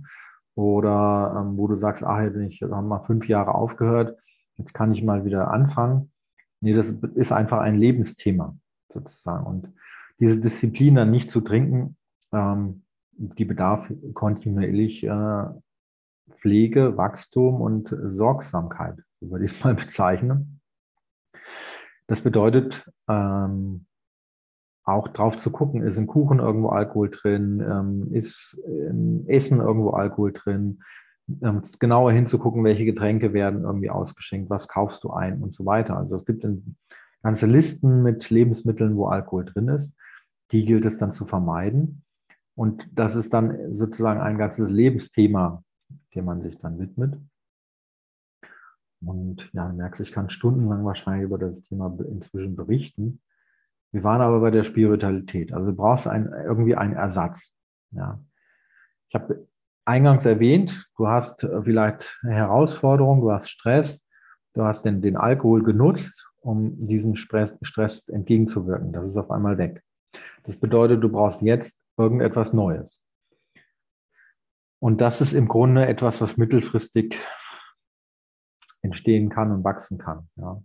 oder 0.55 1.35
ähm, 1.39 1.57
wo 1.57 1.67
du 1.67 1.77
sagst, 1.77 2.03
ach, 2.03 2.21
jetzt 2.21 2.35
ich 2.35 2.61
habe 2.61 2.81
mal 2.81 3.05
fünf 3.05 3.27
Jahre 3.29 3.55
aufgehört, 3.55 4.17
jetzt 4.57 4.73
kann 4.73 4.91
ich 4.91 5.03
mal 5.03 5.23
wieder 5.23 5.51
anfangen. 5.51 6.11
Nee, 6.61 6.73
das 6.73 6.89
ist 7.15 7.31
einfach 7.31 7.59
ein 7.59 7.77
Lebensthema 7.77 8.57
sozusagen. 8.93 9.45
Und 9.45 9.73
diese 10.19 10.39
Disziplin 10.39 10.95
dann 10.95 11.11
nicht 11.11 11.31
zu 11.31 11.41
trinken, 11.41 11.95
ähm, 12.33 12.83
die 13.11 13.45
bedarf 13.45 13.91
kontinuierlich 14.13 15.03
äh, 15.03 15.45
Pflege, 16.31 16.97
Wachstum 16.97 17.61
und 17.61 17.95
Sorgsamkeit, 18.11 18.97
so 19.19 19.31
würde 19.31 19.45
ich 19.45 19.53
es 19.53 19.63
mal 19.63 19.75
bezeichnen. 19.75 20.61
Das 22.07 22.21
bedeutet, 22.21 22.89
ähm, 23.07 23.85
auch 24.83 25.07
drauf 25.09 25.37
zu 25.37 25.51
gucken, 25.51 25.83
ist 25.83 25.97
im 25.97 26.07
Kuchen 26.07 26.39
irgendwo 26.39 26.69
Alkohol 26.69 27.11
drin, 27.11 27.61
ähm, 27.61 28.13
ist 28.13 28.59
im 28.65 29.25
Essen 29.27 29.59
irgendwo 29.59 29.91
Alkohol 29.91 30.33
drin, 30.33 30.81
ähm, 31.41 31.61
genauer 31.79 32.11
hinzugucken, 32.11 32.63
welche 32.63 32.85
Getränke 32.85 33.33
werden 33.33 33.63
irgendwie 33.63 33.89
ausgeschenkt, 33.89 34.49
was 34.49 34.67
kaufst 34.67 35.03
du 35.03 35.11
ein 35.11 35.41
und 35.41 35.53
so 35.53 35.65
weiter. 35.65 35.97
Also 35.97 36.15
es 36.15 36.25
gibt 36.25 36.45
ganze 37.23 37.45
Listen 37.45 38.03
mit 38.03 38.29
Lebensmitteln, 38.29 38.95
wo 38.95 39.07
Alkohol 39.07 39.45
drin 39.45 39.67
ist. 39.69 39.93
Die 40.51 40.65
gilt 40.65 40.85
es 40.85 40.97
dann 40.97 41.13
zu 41.13 41.25
vermeiden. 41.25 42.03
Und 42.55 42.89
das 42.93 43.15
ist 43.15 43.33
dann 43.33 43.77
sozusagen 43.77 44.19
ein 44.19 44.37
ganzes 44.37 44.69
Lebensthema, 44.69 45.63
dem 46.15 46.25
man 46.25 46.41
sich 46.41 46.57
dann 46.57 46.79
widmet. 46.79 47.17
Und 49.01 49.49
ja, 49.53 49.69
du 49.69 49.75
merkst, 49.75 50.01
ich 50.01 50.11
kann 50.11 50.29
stundenlang 50.29 50.83
wahrscheinlich 50.83 51.25
über 51.25 51.37
das 51.37 51.61
Thema 51.61 51.97
inzwischen 52.09 52.55
berichten. 52.55 53.21
Wir 53.91 54.03
waren 54.03 54.21
aber 54.21 54.41
bei 54.41 54.51
der 54.51 54.63
Spiritualität. 54.63 55.53
Also 55.53 55.67
du 55.67 55.75
brauchst 55.75 56.07
ein, 56.07 56.31
irgendwie 56.45 56.75
einen 56.75 56.93
Ersatz. 56.93 57.53
Ja. 57.91 58.19
Ich 59.07 59.15
habe 59.15 59.47
eingangs 59.89 60.25
erwähnt, 60.25 60.87
du 60.97 61.07
hast 61.07 61.41
vielleicht 61.63 62.19
eine 62.23 62.35
Herausforderung, 62.35 63.21
du 63.21 63.31
hast 63.31 63.49
Stress, 63.49 64.05
du 64.53 64.63
hast 64.63 64.85
den, 64.85 65.01
den 65.01 65.17
Alkohol 65.17 65.63
genutzt, 65.63 66.27
um 66.41 66.87
diesem 66.87 67.15
Stress, 67.15 67.57
Stress 67.63 68.07
entgegenzuwirken. 68.07 68.93
Das 68.93 69.09
ist 69.09 69.17
auf 69.17 69.31
einmal 69.31 69.57
weg. 69.57 69.83
Das 70.43 70.57
bedeutet, 70.57 71.03
du 71.03 71.09
brauchst 71.09 71.41
jetzt 71.41 71.75
irgendetwas 71.97 72.53
Neues. 72.53 73.01
Und 74.79 75.01
das 75.01 75.21
ist 75.21 75.33
im 75.33 75.47
Grunde 75.47 75.87
etwas, 75.87 76.21
was 76.21 76.37
mittelfristig 76.37 77.19
entstehen 78.81 79.29
kann 79.29 79.51
und 79.51 79.63
wachsen 79.63 79.97
kann. 79.97 80.29
Ja. 80.35 80.61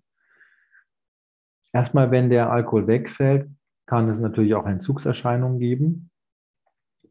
Erstmal, 1.73 2.11
wenn 2.11 2.31
der 2.31 2.51
Alkohol 2.51 2.87
wegfällt, 2.87 3.51
kann 3.87 4.09
es 4.09 4.19
natürlich 4.19 4.55
auch 4.55 4.67
Entzugserscheinungen 4.67 5.59
geben. 5.59 6.11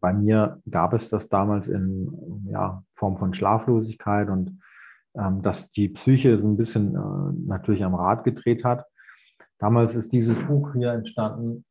Bei 0.03 0.11
mir 0.11 0.61
gab 0.69 0.91
es 0.91 1.09
das 1.09 1.29
damals 1.29 1.69
in 1.69 2.43
ja, 2.49 2.83
Form 2.95 3.17
von 3.17 3.33
Schlaflosigkeit 3.33 4.27
und 4.27 4.59
ähm, 5.15 5.41
dass 5.41 5.71
die 5.71 5.87
Psyche 5.87 6.37
so 6.37 6.45
ein 6.45 6.57
bisschen 6.57 6.93
äh, 6.93 7.47
natürlich 7.47 7.85
am 7.85 7.95
Rad 7.95 8.25
gedreht 8.25 8.65
hat. 8.65 8.85
Damals 9.59 9.95
ist 9.95 10.11
dieses 10.11 10.37
Buch 10.45 10.73
hier 10.73 10.91
entstanden. 10.91 11.63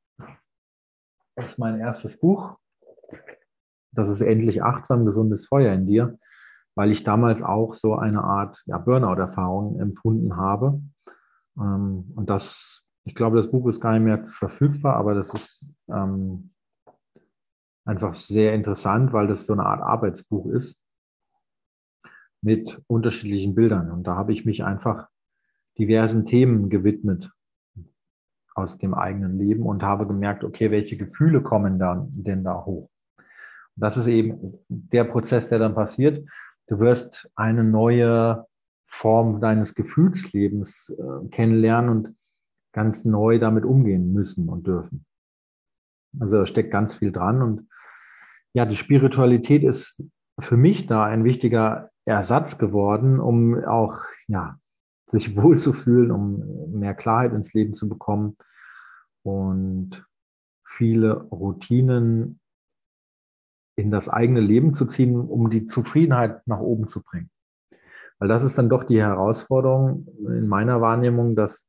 Das 1.36 1.48
ist 1.48 1.58
mein 1.58 1.78
erstes 1.78 2.18
Buch. 2.18 2.56
Das 3.90 4.08
ist 4.08 4.22
endlich 4.22 4.62
achtsam, 4.62 5.04
gesundes 5.04 5.46
Feuer 5.46 5.74
in 5.74 5.86
dir, 5.86 6.18
weil 6.74 6.90
ich 6.90 7.04
damals 7.04 7.42
auch 7.42 7.74
so 7.74 7.96
eine 7.96 8.24
Art 8.24 8.62
ja, 8.64 8.78
Burnout-Erfahrung 8.78 9.78
empfunden 9.78 10.38
habe. 10.38 10.80
Ähm, 11.58 12.14
und 12.16 12.30
das 12.30 12.82
ich 13.04 13.14
glaube, 13.14 13.36
das 13.36 13.50
Buch 13.50 13.68
ist 13.68 13.80
gar 13.80 13.92
nicht 13.92 14.04
mehr 14.04 14.26
verfügbar, 14.28 14.96
aber 14.96 15.14
das 15.14 15.34
ist 15.34 15.60
ähm, 15.88 16.51
einfach 17.84 18.14
sehr 18.14 18.54
interessant, 18.54 19.12
weil 19.12 19.26
das 19.26 19.46
so 19.46 19.52
eine 19.52 19.66
Art 19.66 19.82
Arbeitsbuch 19.82 20.46
ist 20.46 20.78
mit 22.40 22.80
unterschiedlichen 22.86 23.54
Bildern. 23.54 23.90
Und 23.90 24.06
da 24.06 24.16
habe 24.16 24.32
ich 24.32 24.44
mich 24.44 24.64
einfach 24.64 25.08
diversen 25.78 26.24
Themen 26.24 26.70
gewidmet 26.70 27.30
aus 28.54 28.78
dem 28.78 28.94
eigenen 28.94 29.38
Leben 29.38 29.64
und 29.64 29.82
habe 29.82 30.06
gemerkt, 30.06 30.44
okay, 30.44 30.70
welche 30.70 30.96
Gefühle 30.96 31.42
kommen 31.42 31.78
dann 31.78 32.08
denn 32.10 32.44
da 32.44 32.64
hoch? 32.64 32.90
Und 33.16 33.82
das 33.82 33.96
ist 33.96 34.08
eben 34.08 34.58
der 34.68 35.04
Prozess, 35.04 35.48
der 35.48 35.58
dann 35.58 35.74
passiert. 35.74 36.28
Du 36.66 36.78
wirst 36.78 37.30
eine 37.34 37.64
neue 37.64 38.46
Form 38.86 39.40
deines 39.40 39.74
Gefühlslebens 39.74 40.90
äh, 40.90 41.28
kennenlernen 41.28 41.90
und 41.90 42.14
ganz 42.72 43.04
neu 43.04 43.38
damit 43.38 43.64
umgehen 43.64 44.12
müssen 44.12 44.48
und 44.48 44.66
dürfen. 44.66 45.06
Also 46.18 46.38
da 46.38 46.46
steckt 46.46 46.70
ganz 46.70 46.94
viel 46.94 47.12
dran 47.12 47.42
und 47.42 47.68
ja, 48.54 48.66
die 48.66 48.76
Spiritualität 48.76 49.64
ist 49.64 50.04
für 50.38 50.56
mich 50.56 50.86
da 50.86 51.04
ein 51.04 51.24
wichtiger 51.24 51.90
Ersatz 52.04 52.58
geworden, 52.58 53.20
um 53.20 53.64
auch 53.64 54.00
ja, 54.26 54.58
sich 55.06 55.36
wohlzufühlen, 55.42 56.10
um 56.10 56.72
mehr 56.78 56.94
Klarheit 56.94 57.32
ins 57.32 57.52
Leben 57.54 57.74
zu 57.74 57.88
bekommen 57.88 58.36
und 59.22 60.04
viele 60.66 61.14
Routinen 61.14 62.40
in 63.76 63.90
das 63.90 64.08
eigene 64.08 64.40
Leben 64.40 64.74
zu 64.74 64.86
ziehen, 64.86 65.16
um 65.16 65.50
die 65.50 65.66
Zufriedenheit 65.66 66.46
nach 66.46 66.60
oben 66.60 66.88
zu 66.88 67.02
bringen. 67.02 67.30
Weil 68.18 68.28
das 68.28 68.44
ist 68.44 68.58
dann 68.58 68.68
doch 68.68 68.84
die 68.84 69.00
Herausforderung 69.00 70.06
in 70.18 70.46
meiner 70.46 70.80
Wahrnehmung, 70.80 71.34
dass 71.34 71.66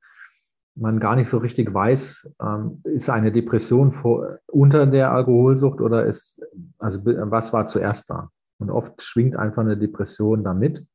man 0.76 1.00
gar 1.00 1.16
nicht 1.16 1.30
so 1.30 1.38
richtig 1.38 1.74
weiß, 1.74 2.34
ähm, 2.42 2.82
ist 2.84 3.10
eine 3.10 3.32
Depression 3.32 3.92
vor, 3.92 4.40
unter 4.48 4.86
der 4.86 5.12
Alkoholsucht 5.12 5.82
oder 5.82 6.06
ist, 6.06 6.42
also 6.80 7.06
was 7.06 7.54
war 7.54 7.68
zuerst 7.68 8.10
da? 8.10 8.30
Und 8.58 8.70
oft 8.70 9.02
schwingt 9.02 9.36
einfach 9.36 9.62
eine 9.62 9.78
Depression 9.78 10.44
damit. 10.44 10.86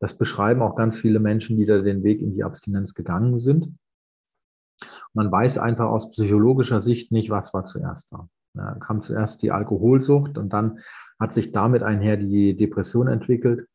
Das 0.00 0.16
beschreiben 0.18 0.62
auch 0.62 0.74
ganz 0.76 0.96
viele 0.96 1.20
Menschen, 1.20 1.56
die 1.56 1.66
da 1.66 1.80
den 1.80 2.02
Weg 2.02 2.20
in 2.20 2.34
die 2.34 2.44
Abstinenz 2.44 2.94
gegangen 2.94 3.38
sind. 3.38 3.76
Man 5.12 5.30
weiß 5.30 5.58
einfach 5.58 5.86
aus 5.86 6.10
psychologischer 6.10 6.82
Sicht 6.82 7.12
nicht, 7.12 7.30
was 7.30 7.54
war 7.54 7.66
zuerst 7.66 8.08
da. 8.10 8.28
Ja, 8.54 8.74
kam 8.74 9.02
zuerst 9.02 9.42
die 9.42 9.50
Alkoholsucht 9.50 10.38
und 10.38 10.52
dann 10.52 10.80
hat 11.18 11.32
sich 11.32 11.52
damit 11.52 11.82
einher 11.82 12.16
die 12.16 12.56
Depression 12.56 13.08
entwickelt 13.08 13.68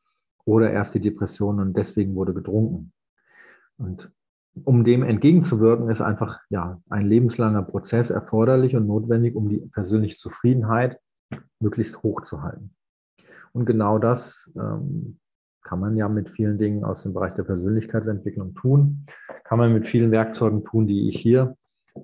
oder 0.45 0.71
erst 0.71 0.95
die 0.95 1.01
Depression 1.01 1.59
und 1.59 1.75
deswegen 1.75 2.15
wurde 2.15 2.33
getrunken. 2.33 2.91
Und 3.77 4.11
um 4.63 4.83
dem 4.83 5.03
entgegenzuwirken, 5.03 5.89
ist 5.89 6.01
einfach 6.01 6.39
ja 6.49 6.81
ein 6.89 7.07
lebenslanger 7.07 7.63
Prozess 7.63 8.09
erforderlich 8.09 8.75
und 8.75 8.87
notwendig, 8.87 9.35
um 9.35 9.49
die 9.49 9.57
persönliche 9.57 10.17
Zufriedenheit 10.17 10.99
möglichst 11.59 12.03
hoch 12.03 12.23
zu 12.23 12.41
halten. 12.41 12.71
Und 13.51 13.65
genau 13.65 13.99
das 13.99 14.51
ähm, 14.55 15.19
kann 15.63 15.79
man 15.79 15.95
ja 15.97 16.09
mit 16.09 16.29
vielen 16.29 16.57
Dingen 16.57 16.83
aus 16.83 17.03
dem 17.03 17.13
Bereich 17.13 17.33
der 17.33 17.43
Persönlichkeitsentwicklung 17.43 18.53
tun, 18.55 19.05
kann 19.43 19.59
man 19.59 19.73
mit 19.73 19.87
vielen 19.87 20.11
Werkzeugen 20.11 20.63
tun, 20.63 20.87
die 20.87 21.09
ich 21.09 21.19
hier 21.19 21.55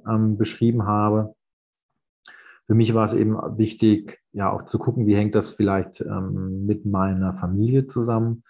ähm, 0.08 0.38
beschrieben 0.38 0.86
habe. 0.86 1.36
Für 2.68 2.74
mich 2.74 2.94
war 2.94 3.06
es 3.06 3.14
eben 3.14 3.36
wichtig, 3.58 4.20
ja 4.34 4.52
auch 4.52 4.66
zu 4.66 4.80
gucken, 4.80 5.06
wie 5.06 5.16
hängt 5.16 5.36
das 5.36 5.52
vielleicht 5.52 6.02
ähm, 6.02 6.66
mit 6.66 6.86
meiner 6.86 7.34
Familie 7.36 7.88
zusammen 7.88 8.44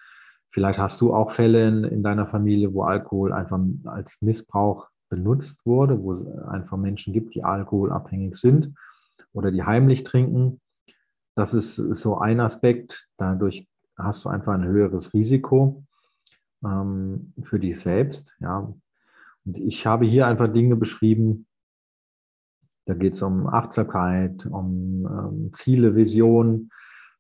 Vielleicht 0.56 0.80
hast 0.80 1.02
du 1.02 1.14
auch 1.14 1.32
Fälle 1.32 1.68
in, 1.68 1.84
in 1.84 2.02
deiner 2.02 2.28
Familie, 2.28 2.74
wo 2.74 2.84
Alkohol 2.84 3.34
einfach 3.34 3.60
als 3.84 4.22
Missbrauch 4.22 4.88
benutzt 5.10 5.60
wurde, 5.66 6.02
wo 6.02 6.14
es 6.14 6.26
einfach 6.48 6.78
Menschen 6.78 7.12
gibt, 7.12 7.36
die 7.36 7.44
alkoholabhängig 7.44 8.38
sind 8.38 8.74
oder 9.34 9.52
die 9.52 9.64
heimlich 9.64 10.06
trinken. 10.06 10.62
Das 11.36 11.54
ist 11.54 11.76
so 11.76 12.20
ein 12.20 12.40
Aspekt. 12.40 13.06
Dadurch 13.18 13.68
hast 13.98 14.24
du 14.24 14.30
einfach 14.30 14.54
ein 14.54 14.64
höheres 14.64 15.14
Risiko 15.14 15.84
ähm, 16.64 17.34
für 17.44 17.60
dich 17.60 17.78
selbst. 17.78 18.34
Ja. 18.40 18.74
Und 19.46 19.58
ich 19.58 19.86
habe 19.86 20.06
hier 20.06 20.26
einfach 20.26 20.48
Dinge 20.48 20.78
beschrieben. 20.78 21.48
Da 22.86 22.94
geht 22.94 23.16
es 23.16 23.22
um 23.22 23.48
Achtsamkeit, 23.48 24.46
um 24.46 25.06
ähm, 25.06 25.50
Ziele, 25.52 25.98
Visionen, 25.98 26.72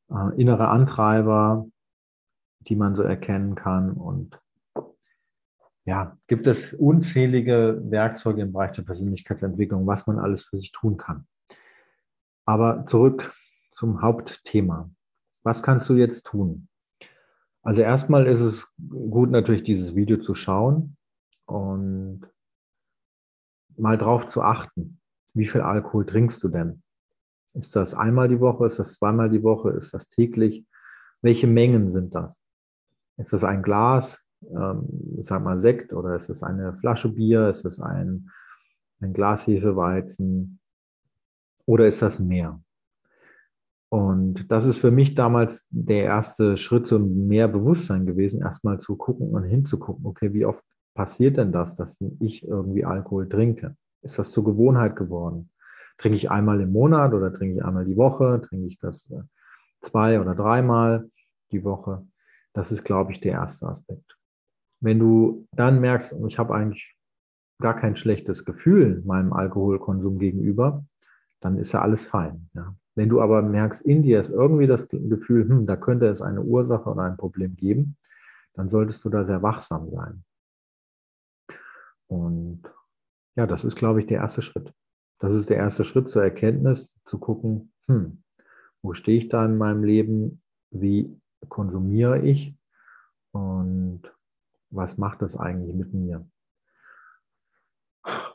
äh, 0.09 0.39
innere 0.39 0.69
Antreiber, 0.69 1.67
die 2.67 2.75
man 2.75 2.95
so 2.95 3.03
erkennen 3.03 3.55
kann 3.55 3.91
und 3.91 4.39
ja, 5.85 6.17
gibt 6.27 6.47
es 6.47 6.73
unzählige 6.73 7.79
Werkzeuge 7.85 8.41
im 8.41 8.53
Bereich 8.53 8.71
der 8.71 8.81
Persönlichkeitsentwicklung, 8.81 9.85
was 9.85 10.07
man 10.07 10.17
alles 10.17 10.43
für 10.43 10.57
sich 10.57 10.71
tun 10.71 10.97
kann. 10.97 11.27
Aber 12.45 12.85
zurück 12.87 13.33
zum 13.71 14.01
Hauptthema. 14.01 14.89
Was 15.43 15.61
kannst 15.61 15.87
du 15.89 15.93
jetzt 15.93 16.25
tun? 16.25 16.67
Also 17.61 17.81
erstmal 17.81 18.25
ist 18.25 18.41
es 18.41 18.73
gut 18.89 19.29
natürlich 19.29 19.63
dieses 19.63 19.95
Video 19.95 20.17
zu 20.17 20.33
schauen 20.33 20.97
und 21.45 22.21
mal 23.77 23.97
drauf 23.97 24.27
zu 24.27 24.41
achten. 24.41 24.99
Wie 25.33 25.47
viel 25.47 25.61
Alkohol 25.61 26.05
trinkst 26.05 26.41
du 26.43 26.47
denn? 26.47 26.81
Ist 27.53 27.75
das 27.75 27.93
einmal 27.93 28.27
die 28.27 28.39
Woche? 28.39 28.65
Ist 28.65 28.79
das 28.79 28.93
zweimal 28.93 29.29
die 29.29 29.43
Woche? 29.43 29.71
Ist 29.71 29.93
das 29.93 30.09
täglich? 30.09 30.65
Welche 31.21 31.47
Mengen 31.47 31.91
sind 31.91 32.15
das? 32.15 32.35
Ist 33.17 33.33
das 33.33 33.43
ein 33.43 33.63
Glas, 33.63 34.25
ähm, 34.41 34.87
sag 35.21 35.43
mal 35.43 35.59
Sekt, 35.59 35.93
oder 35.93 36.15
ist 36.15 36.29
es 36.29 36.43
eine 36.43 36.73
Flasche 36.73 37.09
Bier? 37.09 37.49
Ist 37.49 37.65
es 37.65 37.79
ein, 37.79 38.29
ein 39.01 39.13
Glas 39.13 39.47
Hefeweizen? 39.47 40.59
Oder 41.65 41.87
ist 41.87 42.01
das 42.01 42.19
mehr? 42.19 42.59
Und 43.89 44.51
das 44.51 44.65
ist 44.65 44.77
für 44.77 44.91
mich 44.91 45.15
damals 45.15 45.67
der 45.69 46.03
erste 46.03 46.57
Schritt 46.57 46.87
zu 46.87 46.99
mehr 46.99 47.47
Bewusstsein 47.47 48.05
gewesen, 48.05 48.41
erstmal 48.41 48.79
zu 48.79 48.97
gucken 48.97 49.29
und 49.29 49.43
hinzugucken, 49.43 50.05
okay, 50.05 50.33
wie 50.33 50.45
oft 50.45 50.63
passiert 50.95 51.37
denn 51.37 51.51
das, 51.51 51.75
dass 51.75 52.01
ich 52.19 52.45
irgendwie 52.45 52.83
Alkohol 52.83 53.29
trinke? 53.29 53.75
Ist 54.01 54.19
das 54.19 54.31
zur 54.31 54.43
Gewohnheit 54.43 54.95
geworden? 54.95 55.49
Trinke 55.97 56.17
ich 56.17 56.29
einmal 56.29 56.59
im 56.61 56.71
Monat 56.71 57.13
oder 57.13 57.31
trinke 57.31 57.57
ich 57.57 57.65
einmal 57.65 57.85
die 57.85 57.95
Woche? 57.95 58.41
Trinke 58.41 58.67
ich 58.67 58.79
das 58.79 59.09
äh, 59.11 59.21
zwei 59.81 60.19
oder 60.19 60.35
dreimal 60.35 61.09
die 61.51 61.63
Woche? 61.63 62.05
Das 62.55 62.71
ist, 62.71 62.85
glaube 62.85 63.11
ich, 63.11 63.19
der 63.19 63.33
erste 63.33 63.67
Aspekt. 63.67 64.17
Wenn 64.81 64.97
du 64.97 65.45
dann 65.51 65.81
merkst, 65.81 66.15
ich 66.27 66.39
habe 66.39 66.55
eigentlich 66.55 66.95
gar 67.61 67.77
kein 67.77 67.97
schlechtes 67.97 68.45
Gefühl 68.45 69.01
meinem 69.05 69.33
Alkoholkonsum 69.33 70.19
gegenüber, 70.19 70.85
dann 71.41 71.57
ist 71.57 71.73
ja 71.73 71.81
alles 71.81 72.07
fein. 72.07 72.49
Ja. 72.53 72.73
Wenn 72.95 73.09
du 73.09 73.21
aber 73.21 73.41
merkst, 73.41 73.81
in 73.81 74.03
dir 74.03 74.21
ist 74.21 74.29
irgendwie 74.29 74.67
das 74.67 74.87
Gefühl, 74.87 75.47
hm, 75.47 75.65
da 75.65 75.75
könnte 75.75 76.07
es 76.07 76.21
eine 76.21 76.41
Ursache 76.41 76.89
oder 76.89 77.03
ein 77.03 77.17
Problem 77.17 77.57
geben, 77.57 77.97
dann 78.53 78.69
solltest 78.69 79.03
du 79.03 79.09
da 79.09 79.25
sehr 79.25 79.41
wachsam 79.41 79.91
sein. 79.91 80.23
Und 82.07 82.63
ja, 83.35 83.47
das 83.47 83.65
ist, 83.65 83.75
glaube 83.75 83.99
ich, 83.99 84.07
der 84.07 84.19
erste 84.19 84.41
Schritt. 84.41 84.73
Das 85.19 85.33
ist 85.33 85.49
der 85.49 85.57
erste 85.57 85.83
Schritt 85.83 86.09
zur 86.09 86.23
Erkenntnis, 86.23 86.95
zu 87.03 87.19
gucken, 87.19 87.73
hm, 87.87 88.23
wo 88.81 88.93
stehe 88.93 89.17
ich 89.17 89.27
da 89.27 89.45
in 89.45 89.57
meinem 89.57 89.83
Leben, 89.83 90.41
wie 90.71 91.19
konsumiere 91.49 92.19
ich 92.19 92.55
und 93.31 94.01
was 94.69 94.97
macht 94.97 95.21
das 95.21 95.37
eigentlich 95.37 95.75
mit 95.75 95.93
mir? 95.93 96.25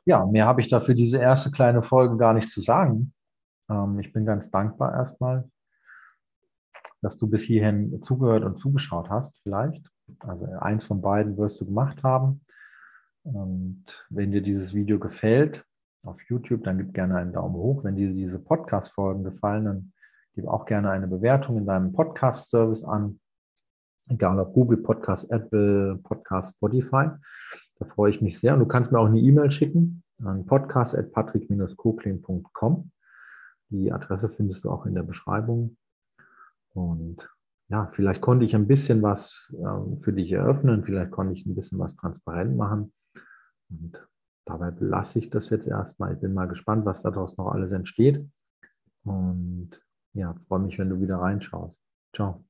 Ja, 0.05 0.27
mehr 0.27 0.47
habe 0.47 0.61
ich 0.61 0.69
da 0.69 0.81
für 0.81 0.95
diese 0.95 1.19
erste 1.19 1.51
kleine 1.51 1.83
Folge 1.83 2.17
gar 2.17 2.33
nicht 2.33 2.51
zu 2.51 2.61
sagen. 2.61 3.13
Ähm, 3.69 3.99
ich 4.01 4.13
bin 4.13 4.25
ganz 4.25 4.51
dankbar 4.51 4.95
erstmal, 4.95 5.49
dass 7.03 7.19
du 7.19 7.29
bis 7.29 7.43
hierhin 7.43 8.03
zugehört 8.03 8.45
und 8.45 8.59
zugeschaut 8.59 9.09
hast, 9.11 9.39
vielleicht. 9.43 9.89
Also 10.21 10.47
eins 10.59 10.85
von 10.85 11.01
beiden 11.01 11.37
wirst 11.37 11.61
du 11.61 11.67
gemacht 11.67 12.03
haben. 12.03 12.45
Und 13.23 13.85
wenn 14.09 14.33
dir 14.33 14.43
dieses 14.43 14.75
Video 14.75 14.99
gefällt 14.99 15.65
auf 16.03 16.21
YouTube, 16.29 16.65
dann 16.65 16.79
gib 16.79 16.95
gerne 16.95 17.17
einen 17.17 17.33
Daumen 17.33 17.55
hoch. 17.55 17.85
Wenn 17.85 17.97
dir 17.97 18.13
diese 18.13 18.39
Podcast-Folgen 18.39 19.23
gefallen, 19.23 19.65
dann 19.67 19.93
gib 20.41 20.49
auch 20.49 20.65
gerne 20.65 20.91
eine 20.91 21.07
Bewertung 21.07 21.59
in 21.59 21.67
deinem 21.67 21.93
Podcast-Service 21.93 22.83
an. 22.85 23.21
Egal 24.09 24.41
ob 24.41 24.55
Google 24.55 24.79
Podcast, 24.79 25.31
Apple 25.31 26.01
Podcast, 26.03 26.57
Spotify. 26.57 27.11
Da 27.79 27.85
freue 27.85 28.11
ich 28.11 28.23
mich 28.23 28.41
sehr. 28.41 28.55
Und 28.55 28.61
du 28.61 28.67
kannst 28.67 28.91
mir 28.91 28.99
auch 28.99 29.07
eine 29.07 29.21
E-Mail 29.21 29.51
schicken 29.51 30.03
an 30.25 30.47
podcast.patrick-koklin.com. 30.47 32.91
Die 33.69 33.93
Adresse 33.93 34.31
findest 34.31 34.65
du 34.65 34.71
auch 34.71 34.87
in 34.87 34.95
der 34.95 35.03
Beschreibung. 35.03 35.77
Und 36.73 37.29
ja, 37.69 37.91
vielleicht 37.93 38.23
konnte 38.23 38.47
ich 38.47 38.55
ein 38.55 38.67
bisschen 38.67 39.03
was 39.03 39.55
ähm, 39.59 40.01
für 40.01 40.15
dich 40.15 40.33
eröffnen, 40.33 40.85
vielleicht 40.85 41.11
konnte 41.11 41.35
ich 41.35 41.45
ein 41.45 41.55
bisschen 41.55 41.79
was 41.79 41.97
transparent 41.97 42.57
machen. 42.57 42.95
Und 43.69 44.09
dabei 44.47 44.73
lasse 44.81 45.19
ich 45.19 45.29
das 45.29 45.51
jetzt 45.51 45.69
erstmal. 45.69 46.15
Ich 46.15 46.21
bin 46.21 46.33
mal 46.33 46.49
gespannt, 46.49 46.87
was 46.87 47.03
daraus 47.03 47.37
noch 47.37 47.53
alles 47.53 47.73
entsteht. 47.73 48.27
Und 49.05 49.79
ja, 50.15 50.35
freue 50.49 50.61
mich, 50.61 50.79
wenn 50.79 50.89
du 50.89 51.01
wieder 51.01 51.17
reinschaust. 51.19 51.77
Ciao. 52.15 52.45